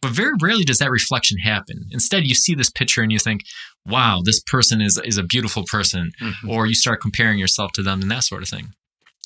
[0.00, 1.86] But very rarely does that reflection happen.
[1.90, 3.42] Instead, you see this picture and you think,
[3.86, 6.12] wow, this person is, is a beautiful person.
[6.20, 6.48] Mhm.
[6.48, 8.74] Or you start comparing yourself to them and that sort of thing.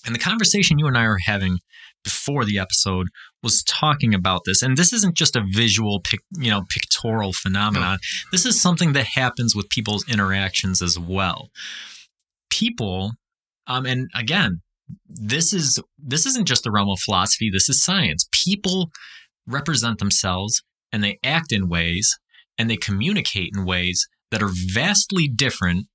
[0.04, 1.58] And the conversation you and I were having
[2.04, 3.08] before the episode
[3.42, 4.62] was talking about this.
[4.62, 7.98] And this isn't just a visual, pic, you know, pictorial phenomenon.
[8.30, 11.50] This is something that happens with people's interactions as well.
[12.48, 13.14] People,
[13.66, 14.62] um, and again,
[15.08, 17.50] this is this isn't just the realm of philosophy.
[17.50, 18.28] This is science.
[18.30, 18.92] People
[19.44, 22.16] represent themselves and they act in ways
[22.56, 25.86] and they communicate in ways that are vastly different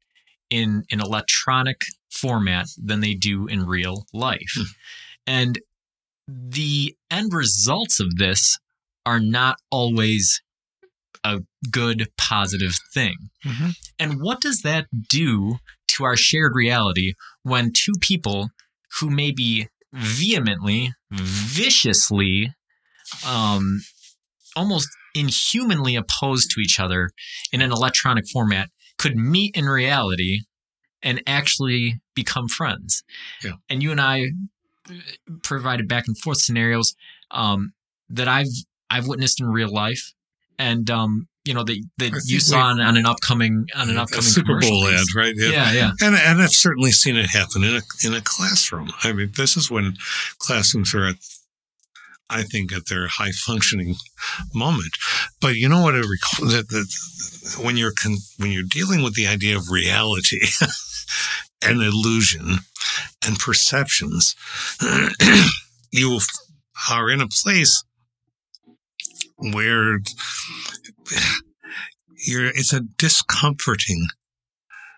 [0.49, 4.53] in an electronic format than they do in real life.
[4.55, 4.63] Hmm.
[5.27, 5.59] And
[6.27, 8.57] the end results of this
[9.05, 10.41] are not always
[11.23, 13.29] a good, positive thing.
[13.45, 13.75] Mhm.
[13.99, 15.59] And what does that do
[15.89, 17.13] to our shared reality
[17.43, 18.49] when two people
[18.99, 22.53] who may be vehemently, viciously,
[23.25, 23.83] um,
[24.55, 27.11] almost inhumanly opposed to each other
[27.51, 30.41] in an electronic format could meet in reality
[31.01, 33.03] and actually become friends?
[33.43, 33.53] Yeah.
[33.69, 34.25] And you and I
[35.43, 36.95] provided back and forth scenarios
[37.31, 37.73] um,
[38.09, 38.47] that I've
[38.89, 40.13] I've witnessed in real life,
[40.59, 44.23] and um, you know that that you saw on, on an upcoming on an upcoming
[44.23, 45.33] Super Bowl ad, right?
[45.35, 45.91] Yeah, yeah.
[46.01, 48.91] And, and I've certainly seen it happen in a in a classroom.
[49.03, 49.95] I mean, this is when
[50.39, 51.15] classrooms are at,
[52.31, 53.95] I think, at their high functioning
[54.53, 54.97] moment.
[55.39, 55.95] But you know what?
[55.95, 60.47] It rec- that, that when you're con- when you're dealing with the idea of reality
[61.61, 62.59] and illusion
[63.25, 64.35] and perceptions,
[65.91, 66.19] you
[66.89, 67.83] are in a place
[69.37, 69.99] where
[72.25, 72.47] you're.
[72.47, 74.07] It's a discomforting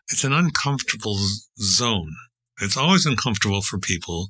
[0.09, 1.17] it's an uncomfortable
[1.59, 2.15] zone.
[2.61, 4.29] It's always uncomfortable for people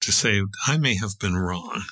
[0.00, 1.82] to say, I may have been wrong.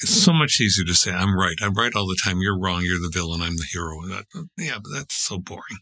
[0.00, 1.56] It's so much easier to say, I'm right.
[1.62, 2.40] I'm right all the time.
[2.40, 2.82] You're wrong.
[2.82, 3.42] You're the villain.
[3.42, 4.02] I'm the hero.
[4.02, 4.24] That,
[4.58, 5.78] yeah, but that's so boring.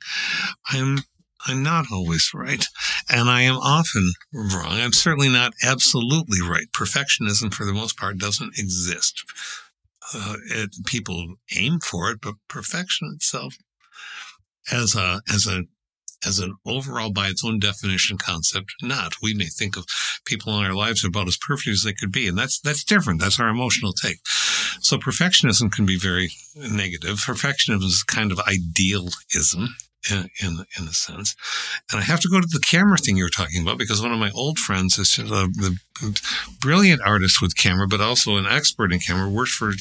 [0.71, 0.99] I'm,
[1.47, 2.65] I'm not always right.
[3.11, 4.81] And I am often wrong.
[4.81, 6.67] I'm certainly not absolutely right.
[6.73, 9.25] Perfectionism, for the most part, doesn't exist.
[10.15, 13.57] Uh, it, people aim for it, but perfection itself
[14.71, 15.63] as a, as a
[16.27, 19.15] as an overall, by its own definition, concept, not.
[19.23, 19.87] We may think of
[20.25, 23.21] people in our lives about as perfect as they could be, and that's that's different.
[23.21, 24.19] That's our emotional take.
[24.81, 27.19] So perfectionism can be very negative.
[27.19, 29.77] Perfectionism is kind of idealism.
[30.11, 31.37] In, in in a sense,
[31.91, 34.11] and I have to go to the camera thing you were talking about because one
[34.11, 35.79] of my old friends is a, the
[36.61, 39.29] brilliant artist with camera, but also an expert in camera.
[39.31, 39.75] Worked for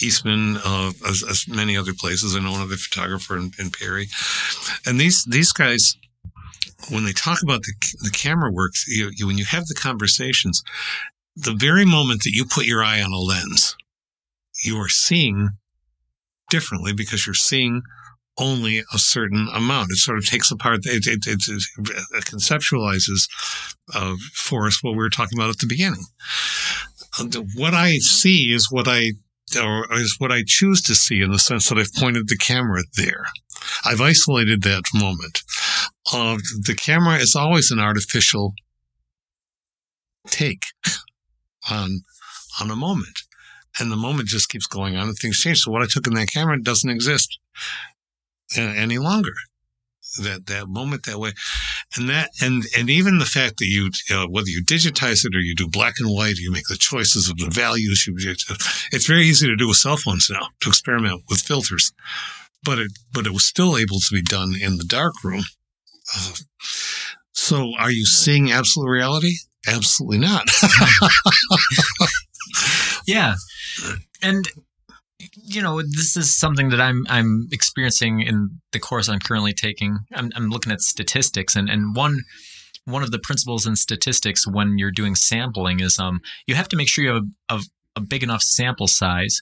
[0.00, 2.34] Eastman, uh, as, as many other places.
[2.34, 4.08] I know another photographer in, in Perry,
[4.86, 5.98] and these these guys,
[6.90, 10.62] when they talk about the the camera work, you, you, when you have the conversations,
[11.36, 13.76] the very moment that you put your eye on a lens,
[14.64, 15.50] you are seeing
[16.48, 17.82] differently because you're seeing
[18.38, 19.90] only a certain amount.
[19.90, 23.28] It sort of takes apart, it, it, it, it conceptualizes
[23.94, 26.04] uh, for us what we were talking about at the beginning.
[27.18, 29.12] Uh, what I see is what I
[29.56, 32.82] or is what I choose to see in the sense that I've pointed the camera
[32.96, 33.26] there.
[33.84, 35.42] I've isolated that moment.
[36.12, 38.54] Uh, the camera is always an artificial
[40.26, 40.64] take
[41.70, 42.00] on
[42.60, 43.20] on a moment,
[43.78, 45.60] and the moment just keeps going on, and things change.
[45.60, 47.38] So what I took in that camera doesn't exist
[48.56, 49.32] any longer.
[50.22, 51.32] That that moment that way,
[51.96, 55.40] and that and and even the fact that you uh, whether you digitize it or
[55.40, 58.06] you do black and white, you make the choices of the values.
[58.06, 58.16] You,
[58.92, 61.92] it's very easy to do with cell phones now to experiment with filters,
[62.64, 65.42] but it but it was still able to be done in the dark room.
[66.16, 66.34] Uh,
[67.32, 69.34] so, are you seeing absolute reality?
[69.66, 70.48] Absolutely not.
[73.06, 73.34] yeah,
[74.22, 74.48] and
[75.18, 80.00] you know, this is something that I'm I'm experiencing in the course I'm currently taking.
[80.14, 82.20] I'm, I'm looking at statistics, and and one
[82.84, 86.76] one of the principles in statistics when you're doing sampling is um you have to
[86.76, 87.60] make sure you have a, a,
[87.96, 89.40] a big enough sample size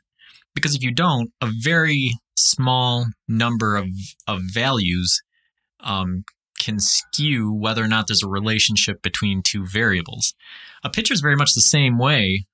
[0.54, 3.88] because if you don't, a very small number of
[4.26, 5.20] of values
[5.80, 6.24] um,
[6.58, 10.34] can skew whether or not there's a relationship between two variables.
[10.82, 12.46] A picture is very much the same way,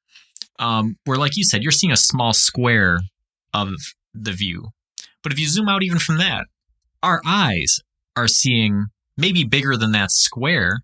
[0.60, 3.00] um, where, like you said, you're seeing a small square
[3.52, 3.74] of
[4.14, 4.68] the view.
[5.22, 6.46] But if you zoom out even from that,
[7.02, 7.80] our eyes
[8.14, 8.86] are seeing
[9.16, 10.80] maybe bigger than that square,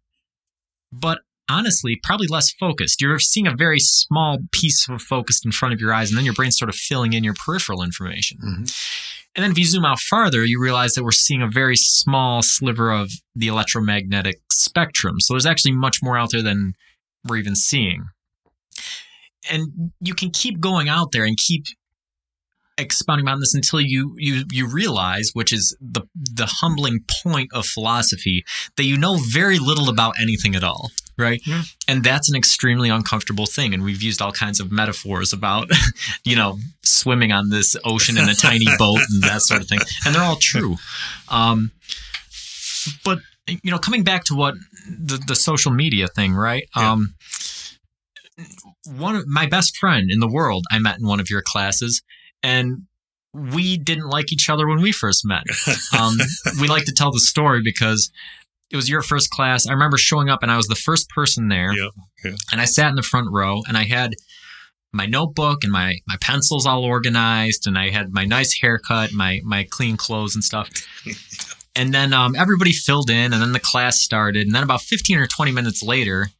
[0.90, 3.00] but honestly, probably less focused.
[3.00, 6.24] You're seeing a very small piece of focus in front of your eyes, and then
[6.24, 8.38] your brain's sort of filling in your peripheral information.
[8.38, 8.64] Mm-hmm.
[9.36, 12.40] And then if you zoom out farther, you realize that we're seeing a very small
[12.42, 15.20] sliver of the electromagnetic spectrum.
[15.20, 16.74] So there's actually much more out there than
[17.26, 18.06] we're even seeing.
[19.50, 21.64] And you can keep going out there and keep
[22.78, 27.66] expounding on this until you you you realize, which is the the humbling point of
[27.66, 28.44] philosophy,
[28.76, 31.40] that you know very little about anything at all, right?
[31.46, 31.62] Yeah.
[31.88, 33.72] And that's an extremely uncomfortable thing.
[33.74, 35.70] And we've used all kinds of metaphors about,
[36.24, 39.80] you know, swimming on this ocean in a tiny boat and that sort of thing,
[40.04, 40.76] and they're all true.
[41.28, 41.72] Um,
[43.04, 44.54] but you know, coming back to what
[44.88, 46.64] the the social media thing, right?
[46.76, 46.92] Yeah.
[46.92, 47.14] Um,
[48.86, 52.02] one of my best friend in the world I met in one of your classes,
[52.42, 52.82] and
[53.32, 55.44] we didn't like each other when we first met.
[55.98, 56.16] Um,
[56.60, 58.10] we like to tell the story because
[58.70, 59.66] it was your first class.
[59.66, 61.72] I remember showing up and I was the first person there,
[62.52, 64.14] and I sat in the front row and I had
[64.92, 69.40] my notebook and my my pencils all organized, and I had my nice haircut, my
[69.44, 70.68] my clean clothes and stuff.
[71.78, 74.46] And then um, everybody filled in, and then the class started.
[74.46, 76.30] And then about 15 or 20 minutes later,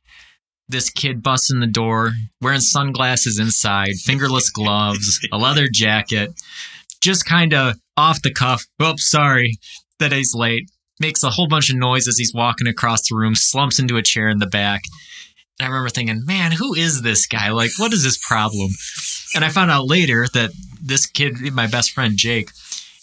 [0.68, 6.30] this kid busts in the door wearing sunglasses inside, fingerless gloves, a leather jacket,
[7.00, 8.64] just kind of off the cuff.
[8.82, 9.58] Oops, sorry
[9.98, 10.70] that he's late.
[10.98, 14.02] Makes a whole bunch of noise as he's walking across the room, slumps into a
[14.02, 14.82] chair in the back.
[15.58, 17.50] And I remember thinking, man, who is this guy?
[17.50, 18.70] Like, what is his problem?
[19.34, 20.50] And I found out later that
[20.82, 22.50] this kid, my best friend Jake,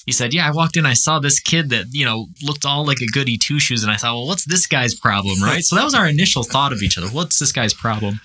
[0.05, 2.85] he said, "Yeah, I walked in, I saw this kid that you know looked all
[2.85, 5.63] like a goody two shoes, and I thought, well, what's this guy's problem, right?
[5.63, 7.07] so that was our initial thought of each other.
[7.07, 8.21] What's this guy's problem?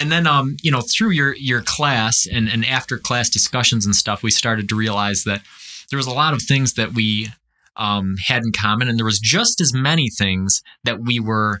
[0.00, 3.94] And then, um, you know, through your your class and and after class discussions and
[3.94, 5.42] stuff, we started to realize that
[5.90, 7.28] there was a lot of things that we
[7.76, 11.60] um, had in common, and there was just as many things that we were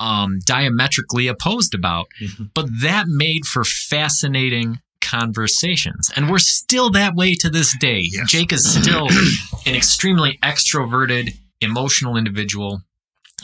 [0.00, 2.06] um, diametrically opposed about.
[2.22, 2.44] Mm-hmm.
[2.54, 6.10] But that made for fascinating conversations.
[6.16, 8.00] And we're still that way to this day.
[8.10, 8.30] Yes.
[8.30, 9.08] Jake is still
[9.66, 12.82] an extremely extroverted, emotional individual.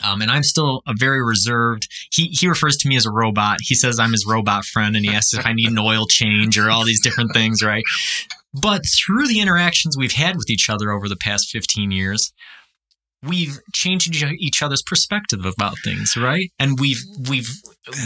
[0.03, 1.87] Um, and I'm still a very reserved.
[2.11, 3.59] He he refers to me as a robot.
[3.61, 6.57] He says I'm his robot friend, and he asks if I need an oil change
[6.59, 7.83] or all these different things, right?
[8.53, 12.33] But through the interactions we've had with each other over the past 15 years,
[13.23, 16.51] we've changed each- each other's perspective about things, right?
[16.59, 17.49] And we've we've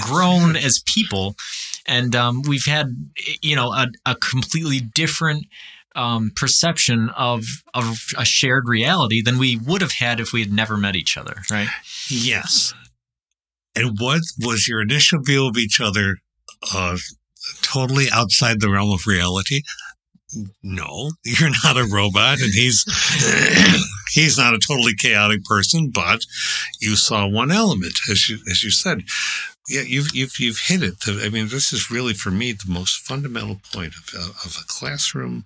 [0.02, 1.36] grown as people,
[1.90, 2.96] and um, we've had
[3.42, 5.48] you know a, a completely different
[5.96, 10.54] um, perception of of a shared reality than we would have had if we had
[10.54, 11.68] never met each other, right?
[12.10, 12.74] Yes.
[13.76, 16.18] And what was your initial view of each other
[16.74, 16.98] uh,
[17.62, 19.62] totally outside the realm of reality?
[20.62, 22.86] No, you're not a robot, and he's
[24.14, 25.90] he's not a totally chaotic person.
[25.90, 26.22] But
[26.80, 29.02] you saw one element, as you as you said.
[29.70, 30.96] Yeah, you've you've you've hit it.
[31.08, 34.66] I mean, this is really for me the most fundamental point of a, of a
[34.68, 35.46] classroom,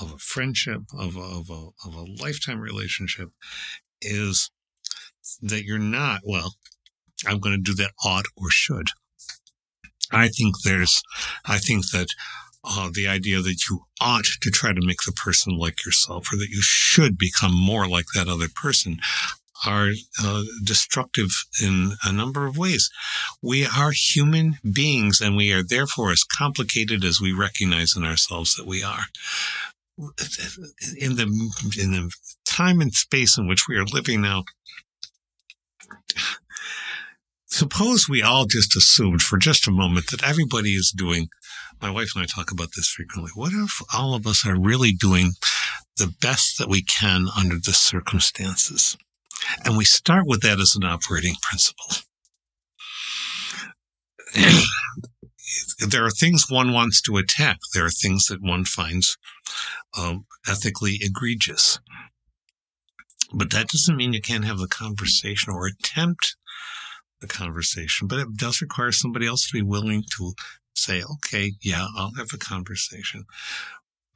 [0.00, 3.30] of a friendship, of a, of a of a lifetime relationship,
[4.02, 4.50] is
[5.42, 6.54] that you're not, well,
[7.26, 8.88] I'm going to do that ought or should.
[10.12, 11.02] I think there's,
[11.44, 12.08] I think that
[12.62, 16.36] uh, the idea that you ought to try to make the person like yourself or
[16.36, 18.98] that you should become more like that other person
[19.64, 19.90] are
[20.22, 21.30] uh, destructive
[21.62, 22.90] in a number of ways.
[23.42, 28.54] We are human beings and we are therefore as complicated as we recognize in ourselves
[28.56, 29.04] that we are.
[31.00, 31.22] In the,
[31.80, 32.10] in the
[32.44, 34.44] time and space in which we are living now,
[37.46, 41.28] suppose we all just assumed for just a moment that everybody is doing
[41.80, 43.30] my wife and I talk about this frequently.
[43.34, 45.32] What if all of us are really doing
[45.96, 48.96] the best that we can under the circumstances?
[49.64, 51.86] And we start with that as an operating principle.
[55.88, 57.58] there are things one wants to attack.
[57.74, 59.16] There are things that one finds
[59.98, 61.80] um, ethically egregious.
[63.32, 66.36] But that doesn't mean you can't have the conversation or attempt
[67.20, 68.06] the conversation.
[68.06, 70.34] But it does require somebody else to be willing to
[70.74, 73.24] say, okay, yeah, I'll have a conversation.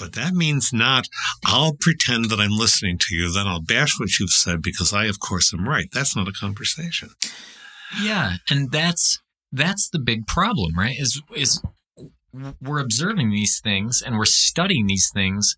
[0.00, 1.06] But that means not,
[1.44, 5.04] I'll pretend that I'm listening to you, then I'll bash what you've said because I,
[5.04, 5.88] of course, am right.
[5.92, 7.10] That's not a conversation.
[8.02, 9.20] Yeah, and that's
[9.52, 10.96] that's the big problem, right?
[10.98, 11.62] Is is
[12.62, 15.56] we're observing these things and we're studying these things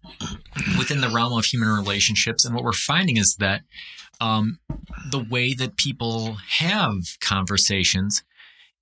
[0.78, 3.60] within the realm of human relationships, and what we're finding is that
[4.20, 4.58] um,
[5.10, 8.22] the way that people have conversations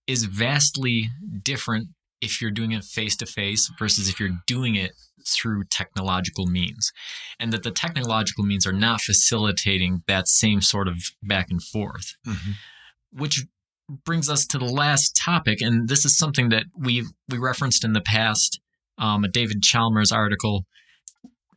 [0.07, 1.11] is vastly
[1.43, 1.89] different
[2.21, 4.93] if you're doing it face to face versus if you're doing it
[5.35, 6.93] through technological means.
[7.39, 12.17] And that the technological means are not facilitating that same sort of back and forth.
[12.27, 12.53] Mm-hmm.
[13.13, 13.45] Which
[13.89, 17.93] brings us to the last topic, and this is something that we we referenced in
[17.93, 18.61] the past,
[18.99, 20.67] um, a David Chalmers article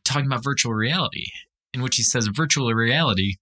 [0.04, 1.26] talking about virtual reality,
[1.72, 3.34] in which he says virtual reality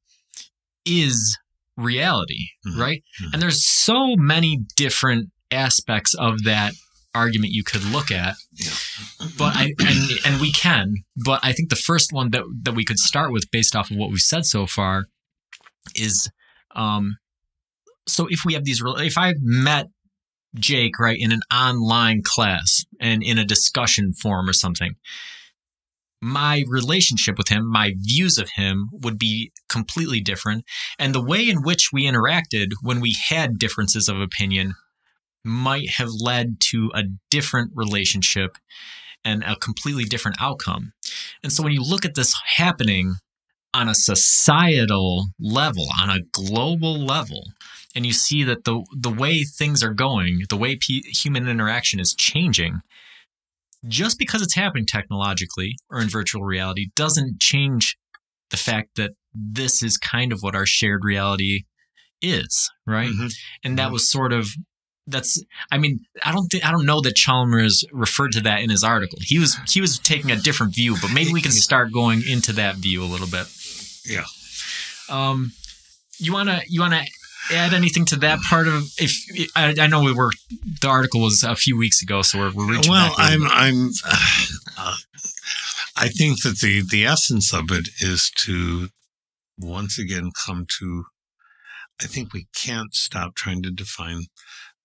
[0.84, 1.38] is
[1.76, 2.76] reality, Mhm.
[2.78, 3.02] right?
[3.20, 3.32] Mhm.
[3.32, 6.74] And there's so many different aspects of that
[7.14, 8.34] argument you could look at.
[9.38, 12.84] But I and and we can but I think the first one that that we
[12.84, 15.04] could start with based off of what we've said so far
[15.94, 16.30] is
[16.74, 17.16] um
[18.06, 19.86] so if we have these rel- if I met
[20.54, 24.96] Jake right in an online class and in a discussion forum or something
[26.20, 30.64] my relationship with him my views of him would be completely different.
[30.98, 34.74] And the way in which we interacted when we had differences of opinion
[35.44, 38.56] might have led to a different relationship
[39.24, 40.92] and a completely different outcome.
[41.42, 43.14] And so when you look at this happening
[43.74, 47.44] on a societal level, on a global level,
[47.94, 52.00] and you see that the the way things are going, the way pe human interaction
[52.00, 52.80] is changing,
[53.86, 57.96] just because it's happening technologically or in virtual reality doesn't change
[58.50, 61.64] the fact that this is kind of what our shared reality
[62.20, 63.10] is, right?
[63.10, 63.32] Mhm.
[63.64, 63.92] and that Mhm.
[63.92, 64.48] was sort of
[65.08, 65.42] that's
[65.72, 68.84] i mean i don't think i don't know that chalmers referred to that in his
[68.84, 72.22] article he was he was taking a different view but maybe we can start going
[72.26, 73.46] into that view a little bit
[74.06, 74.24] Yeah.
[75.08, 75.52] um
[76.18, 77.02] you want to you want to
[77.52, 79.12] add anything to that part of if
[79.56, 80.30] I, I know we were
[80.80, 83.42] the article was a few weeks ago so we're, we're reaching well, I'm.
[83.48, 83.90] I'm,
[84.78, 84.94] uh,
[85.96, 88.88] I think that the the essence of it is to
[89.58, 91.04] once again come to.
[92.00, 94.26] I think we can't stop trying to define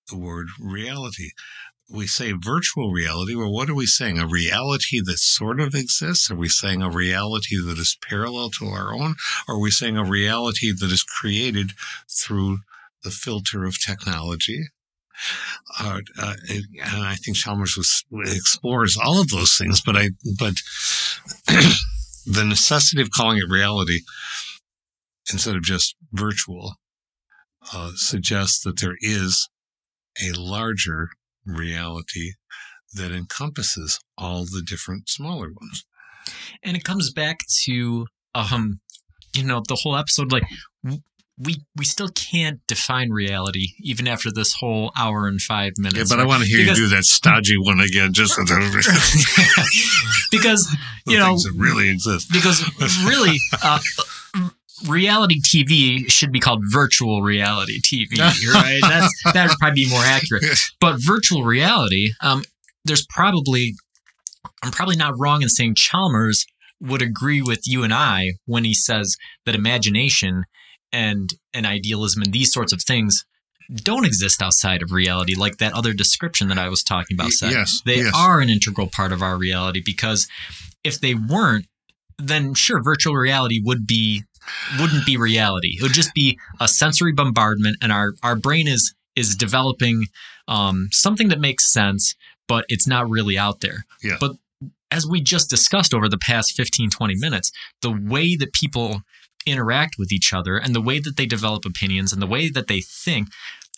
[0.09, 1.31] the word reality.
[1.89, 3.33] We say virtual reality.
[3.33, 4.19] Well, what are we saying?
[4.19, 6.29] A reality that sort of exists?
[6.29, 9.15] Are we saying a reality that is parallel to our own?
[9.47, 11.71] Or are we saying a reality that is created
[12.09, 12.59] through
[13.03, 14.65] the filter of technology?
[15.79, 20.55] Uh, uh, and I think Chalmers was, explores all of those things, but I, but
[22.25, 24.01] the necessity of calling it reality
[25.31, 26.75] instead of just virtual
[27.73, 29.49] uh, suggests that there is
[30.21, 31.09] a larger
[31.45, 32.33] reality
[32.93, 35.85] that encompasses all the different smaller ones.
[36.63, 38.79] And it comes back to um
[39.33, 40.43] you know the whole episode like
[41.37, 45.97] we we still can't define reality even after this whole hour and 5 minutes.
[45.97, 46.23] Yeah, but right?
[46.23, 48.37] I want to hear because, you do that stodgy one again just
[50.31, 52.31] because you know it really exist.
[52.31, 52.63] Because
[53.05, 53.79] really uh,
[54.87, 58.17] reality TV should be called virtual reality TV,
[58.53, 58.79] right?
[58.81, 60.43] That's that would probably be more accurate.
[60.79, 62.43] But virtual reality, um,
[62.85, 63.73] there's probably
[64.63, 66.45] I'm probably not wrong in saying Chalmers
[66.79, 69.15] would agree with you and I when he says
[69.45, 70.43] that imagination
[70.91, 73.25] and and idealism and these sorts of things
[73.75, 77.51] don't exist outside of reality like that other description that I was talking about said.
[77.51, 78.13] Yes, they yes.
[78.15, 80.27] are an integral part of our reality because
[80.83, 81.65] if they weren't
[82.17, 84.23] then sure virtual reality would be
[84.79, 85.75] wouldn't be reality.
[85.77, 90.05] It would just be a sensory bombardment, and our our brain is is developing
[90.47, 92.15] um, something that makes sense,
[92.47, 93.85] but it's not really out there.
[94.03, 94.17] Yeah.
[94.19, 94.33] But
[94.91, 97.51] as we just discussed over the past 15, 20 minutes,
[97.81, 99.01] the way that people
[99.45, 102.67] interact with each other and the way that they develop opinions and the way that
[102.67, 103.29] they think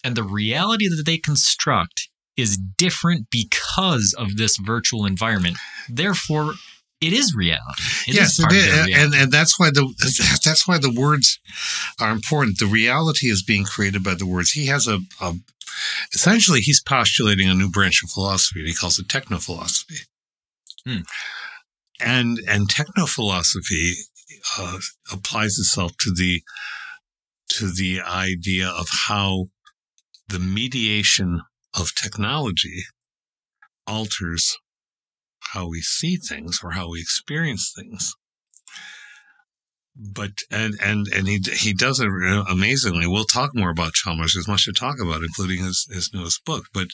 [0.04, 5.58] and the reality that they construct is different because of this virtual environment.
[5.90, 6.54] Therefore,
[7.02, 7.82] it is reality.
[8.08, 8.98] It yes, is it is.
[8.98, 9.88] and and that's why the
[10.44, 11.40] that's why the words
[12.00, 12.60] are important.
[12.60, 14.52] The reality is being created by the words.
[14.52, 15.36] He has a, a
[16.14, 18.66] essentially he's postulating a new branch of philosophy.
[18.66, 20.00] He calls it techno philosophy.
[20.86, 21.02] Hmm.
[22.02, 23.94] And and techno philosophy
[24.58, 24.80] uh,
[25.12, 26.42] applies itself to the
[27.50, 29.46] to the idea of how
[30.28, 31.42] the mediation
[31.78, 32.84] of technology
[33.88, 34.58] alters
[35.54, 38.16] how we see things or how we experience things.
[39.96, 43.06] But and and and he he does it uh, amazingly.
[43.06, 44.34] We'll talk more about Chalmers.
[44.34, 46.66] There's much to talk about, including his his newest book.
[46.74, 46.88] But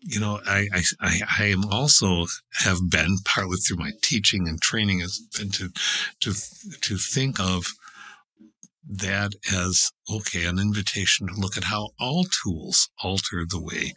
[0.00, 0.68] you know, I,
[1.00, 2.26] I, I am also
[2.60, 5.70] have been partly through my teaching and training has been to,
[6.20, 6.32] to,
[6.82, 7.66] to think of
[8.88, 13.92] that as okay, an invitation to look at how all tools alter the way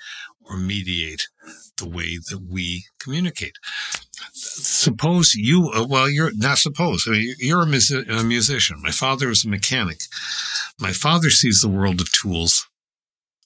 [0.50, 1.28] or mediate
[1.78, 3.54] the way that we communicate.
[4.34, 8.82] Suppose you, uh, well, you're not suppose, I mean, you're a, a musician.
[8.82, 10.00] My father is a mechanic.
[10.80, 12.68] My father sees the world of tools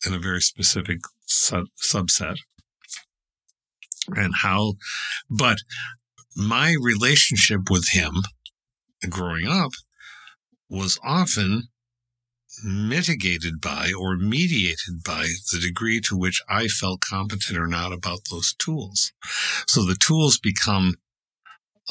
[0.05, 2.37] in a very specific sub- subset
[4.15, 4.73] and how,
[5.29, 5.59] but
[6.35, 8.15] my relationship with him
[9.09, 9.71] growing up
[10.69, 11.69] was often
[12.63, 18.21] mitigated by or mediated by the degree to which I felt competent or not about
[18.29, 19.11] those tools.
[19.67, 20.95] So the tools become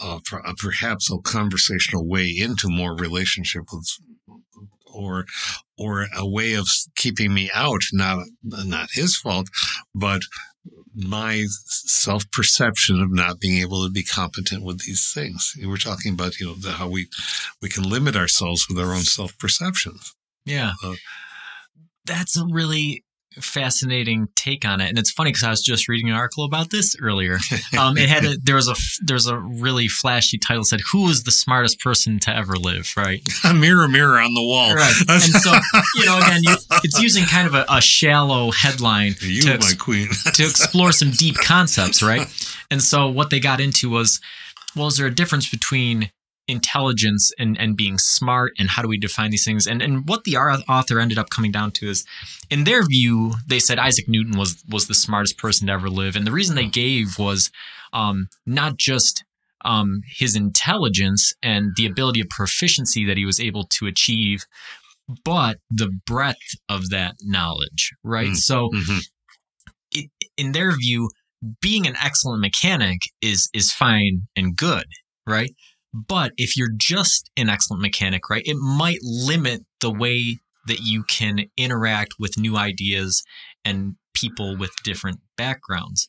[0.03, 0.21] uh,
[0.59, 3.89] perhaps a conversational way into more relationship with
[4.87, 5.25] or
[5.79, 6.67] or a way of
[6.97, 9.49] keeping me out not not his fault
[9.95, 10.23] but
[10.95, 15.55] my self perception of not being able to be competent with these things.
[15.63, 17.09] We're talking about, you know, the, how we,
[17.61, 20.15] we can limit ourselves with our own self perceptions.
[20.45, 20.73] Yeah.
[20.85, 20.95] Uh,
[22.07, 23.05] That's a really
[23.41, 26.71] fascinating take on it, and it's funny because I was just reading an article about
[26.71, 27.39] this earlier.
[27.79, 31.09] Um, it had a, there was a there was a really flashy title said, "Who
[31.09, 33.23] is the smartest person to ever live?" Right?
[33.45, 34.75] A mirror, mirror on the wall.
[34.75, 34.93] Right.
[35.09, 35.53] and so
[35.97, 36.55] you know, again, you,
[36.85, 41.13] it's using kind of a, a shallow headline you, to, my queen, to explore some
[41.13, 42.29] deep concepts, right?
[42.71, 44.21] And so what they got into was,
[44.77, 46.11] well, is there a difference between
[46.53, 49.67] intelligence and, and being smart and how do we define these things?
[49.67, 52.05] And and what the author ended up coming down to is
[52.51, 56.15] in their view they said Isaac Newton was was the smartest person to ever live.
[56.15, 57.51] And the reason they gave was
[57.93, 59.25] um, not just
[59.65, 64.45] um, his intelligence and the ability of proficiency that he was able to achieve
[65.25, 68.29] but the breadth of that knowledge right?
[68.29, 68.99] Mm, so mm-hmm.
[69.91, 71.11] it, in their view
[71.61, 74.87] being an excellent mechanic is is fine and good
[75.27, 75.55] right
[75.93, 81.03] but if you're just an excellent mechanic, right, it might limit the way that you
[81.05, 83.23] can interact with new ideas
[83.65, 86.09] and people with different backgrounds.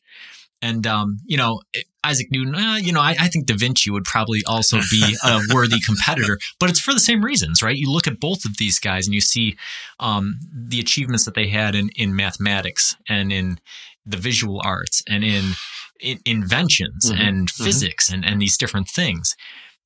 [0.62, 1.60] And, um, you know,
[2.02, 5.40] Isaac Newton, uh, you know, I, I, think Da Vinci would probably also be a
[5.54, 7.76] worthy competitor, but it's for the same reasons, right?
[7.76, 9.56] You look at both of these guys and you see
[10.00, 13.58] um, the achievements that they had in, in mathematics and in
[14.06, 15.52] the visual arts and in,
[16.00, 17.20] in inventions mm-hmm.
[17.20, 17.64] and mm-hmm.
[17.64, 19.36] physics and, and these different things.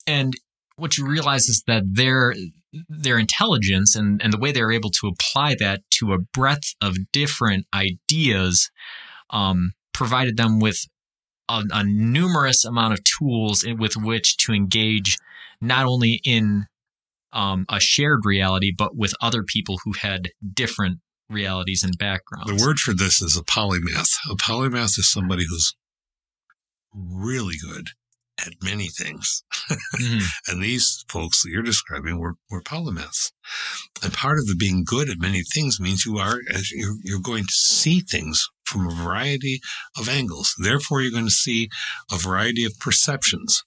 [0.08, 0.32] And
[0.76, 2.34] what you realize is that their
[2.88, 6.96] their intelligence and, and the way they're able to apply that to a breadth of
[7.12, 8.70] different ideas
[9.30, 10.86] um, provided them with
[11.48, 15.16] a, a, numerous amount of tools with which to engage
[15.62, 16.66] not only in
[17.32, 20.98] um, a shared reality but with other people who had different
[21.30, 22.50] realities and backgrounds.
[22.50, 24.10] The word for this is a polymath.
[24.30, 25.74] A polymath is somebody who's
[26.94, 27.88] really good
[28.38, 29.42] at many things.
[29.70, 30.18] Mm-hmm.
[30.52, 33.32] and these folks that you're describing were, were polymaths.
[34.02, 37.20] And part of the being good at many things means you are, as you're, you're
[37.20, 39.60] going to see things from a variety
[39.98, 40.54] of angles.
[40.58, 41.68] Therefore, you're going to see
[42.12, 43.64] a variety of perceptions,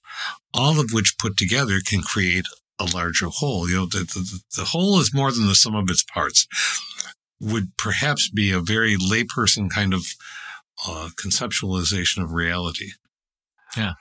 [0.54, 2.46] all of which put together can create
[2.78, 3.68] a larger whole.
[3.68, 6.46] You know, the, the, the whole is more than the sum of its parts.
[7.40, 10.06] Would perhaps be a very layperson kind of
[10.86, 12.92] uh, conceptualization of reality.
[13.76, 13.92] Yeah.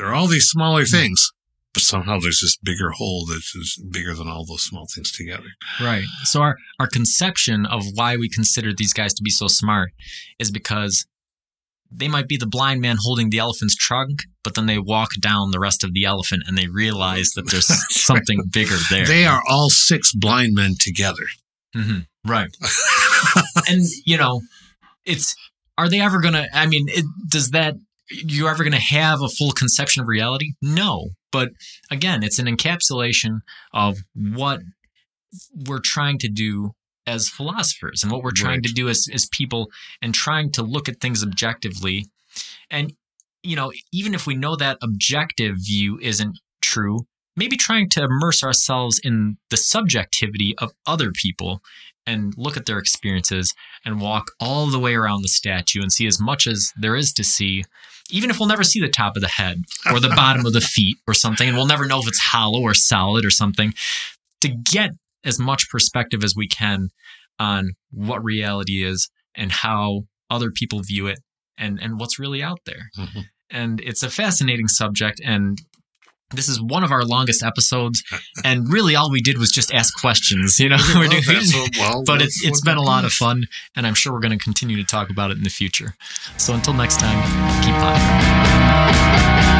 [0.00, 1.30] There are all these smaller things,
[1.74, 5.48] but somehow there's this bigger whole that is bigger than all those small things together.
[5.78, 6.04] Right.
[6.24, 9.90] So our, our conception of why we consider these guys to be so smart
[10.38, 11.04] is because
[11.92, 15.50] they might be the blind man holding the elephant's trunk, but then they walk down
[15.50, 19.04] the rest of the elephant and they realize that there's something bigger there.
[19.04, 21.26] They are all six blind men together.
[21.76, 22.30] Mm-hmm.
[22.30, 22.56] Right.
[23.68, 24.40] and, you know,
[25.04, 25.36] it's,
[25.76, 27.74] are they ever going to, I mean, it, does that
[28.10, 30.52] you ever going to have a full conception of reality?
[30.60, 31.10] No.
[31.32, 31.50] But
[31.90, 33.40] again, it's an encapsulation
[33.72, 34.60] of what
[35.54, 36.72] we're trying to do
[37.06, 38.64] as philosophers and what we're trying right.
[38.64, 39.68] to do as, as people
[40.02, 42.06] and trying to look at things objectively.
[42.70, 42.92] And,
[43.42, 47.06] you know, even if we know that objective view isn't true,
[47.36, 51.62] maybe trying to immerse ourselves in the subjectivity of other people
[52.06, 53.54] and look at their experiences
[53.84, 57.12] and walk all the way around the statue and see as much as there is
[57.12, 57.64] to see,
[58.12, 60.60] even if we'll never see the top of the head or the bottom of the
[60.60, 63.74] feet or something, and we'll never know if it's hollow or solid or something,
[64.40, 64.90] to get
[65.24, 66.90] as much perspective as we can
[67.38, 71.18] on what reality is and how other people view it
[71.58, 72.90] and, and what's really out there.
[72.98, 73.20] Mm-hmm.
[73.50, 75.20] And it's a fascinating subject.
[75.24, 75.60] And
[76.32, 78.02] this is one of our longest episodes,
[78.44, 80.58] and really all we did was just ask questions.
[80.58, 81.10] You know, well,
[81.78, 83.46] well, but it's it's been a lot of fun,
[83.76, 85.94] and I'm sure we're going to continue to talk about it in the future.
[86.36, 87.20] So until next time,
[87.62, 89.59] keep on.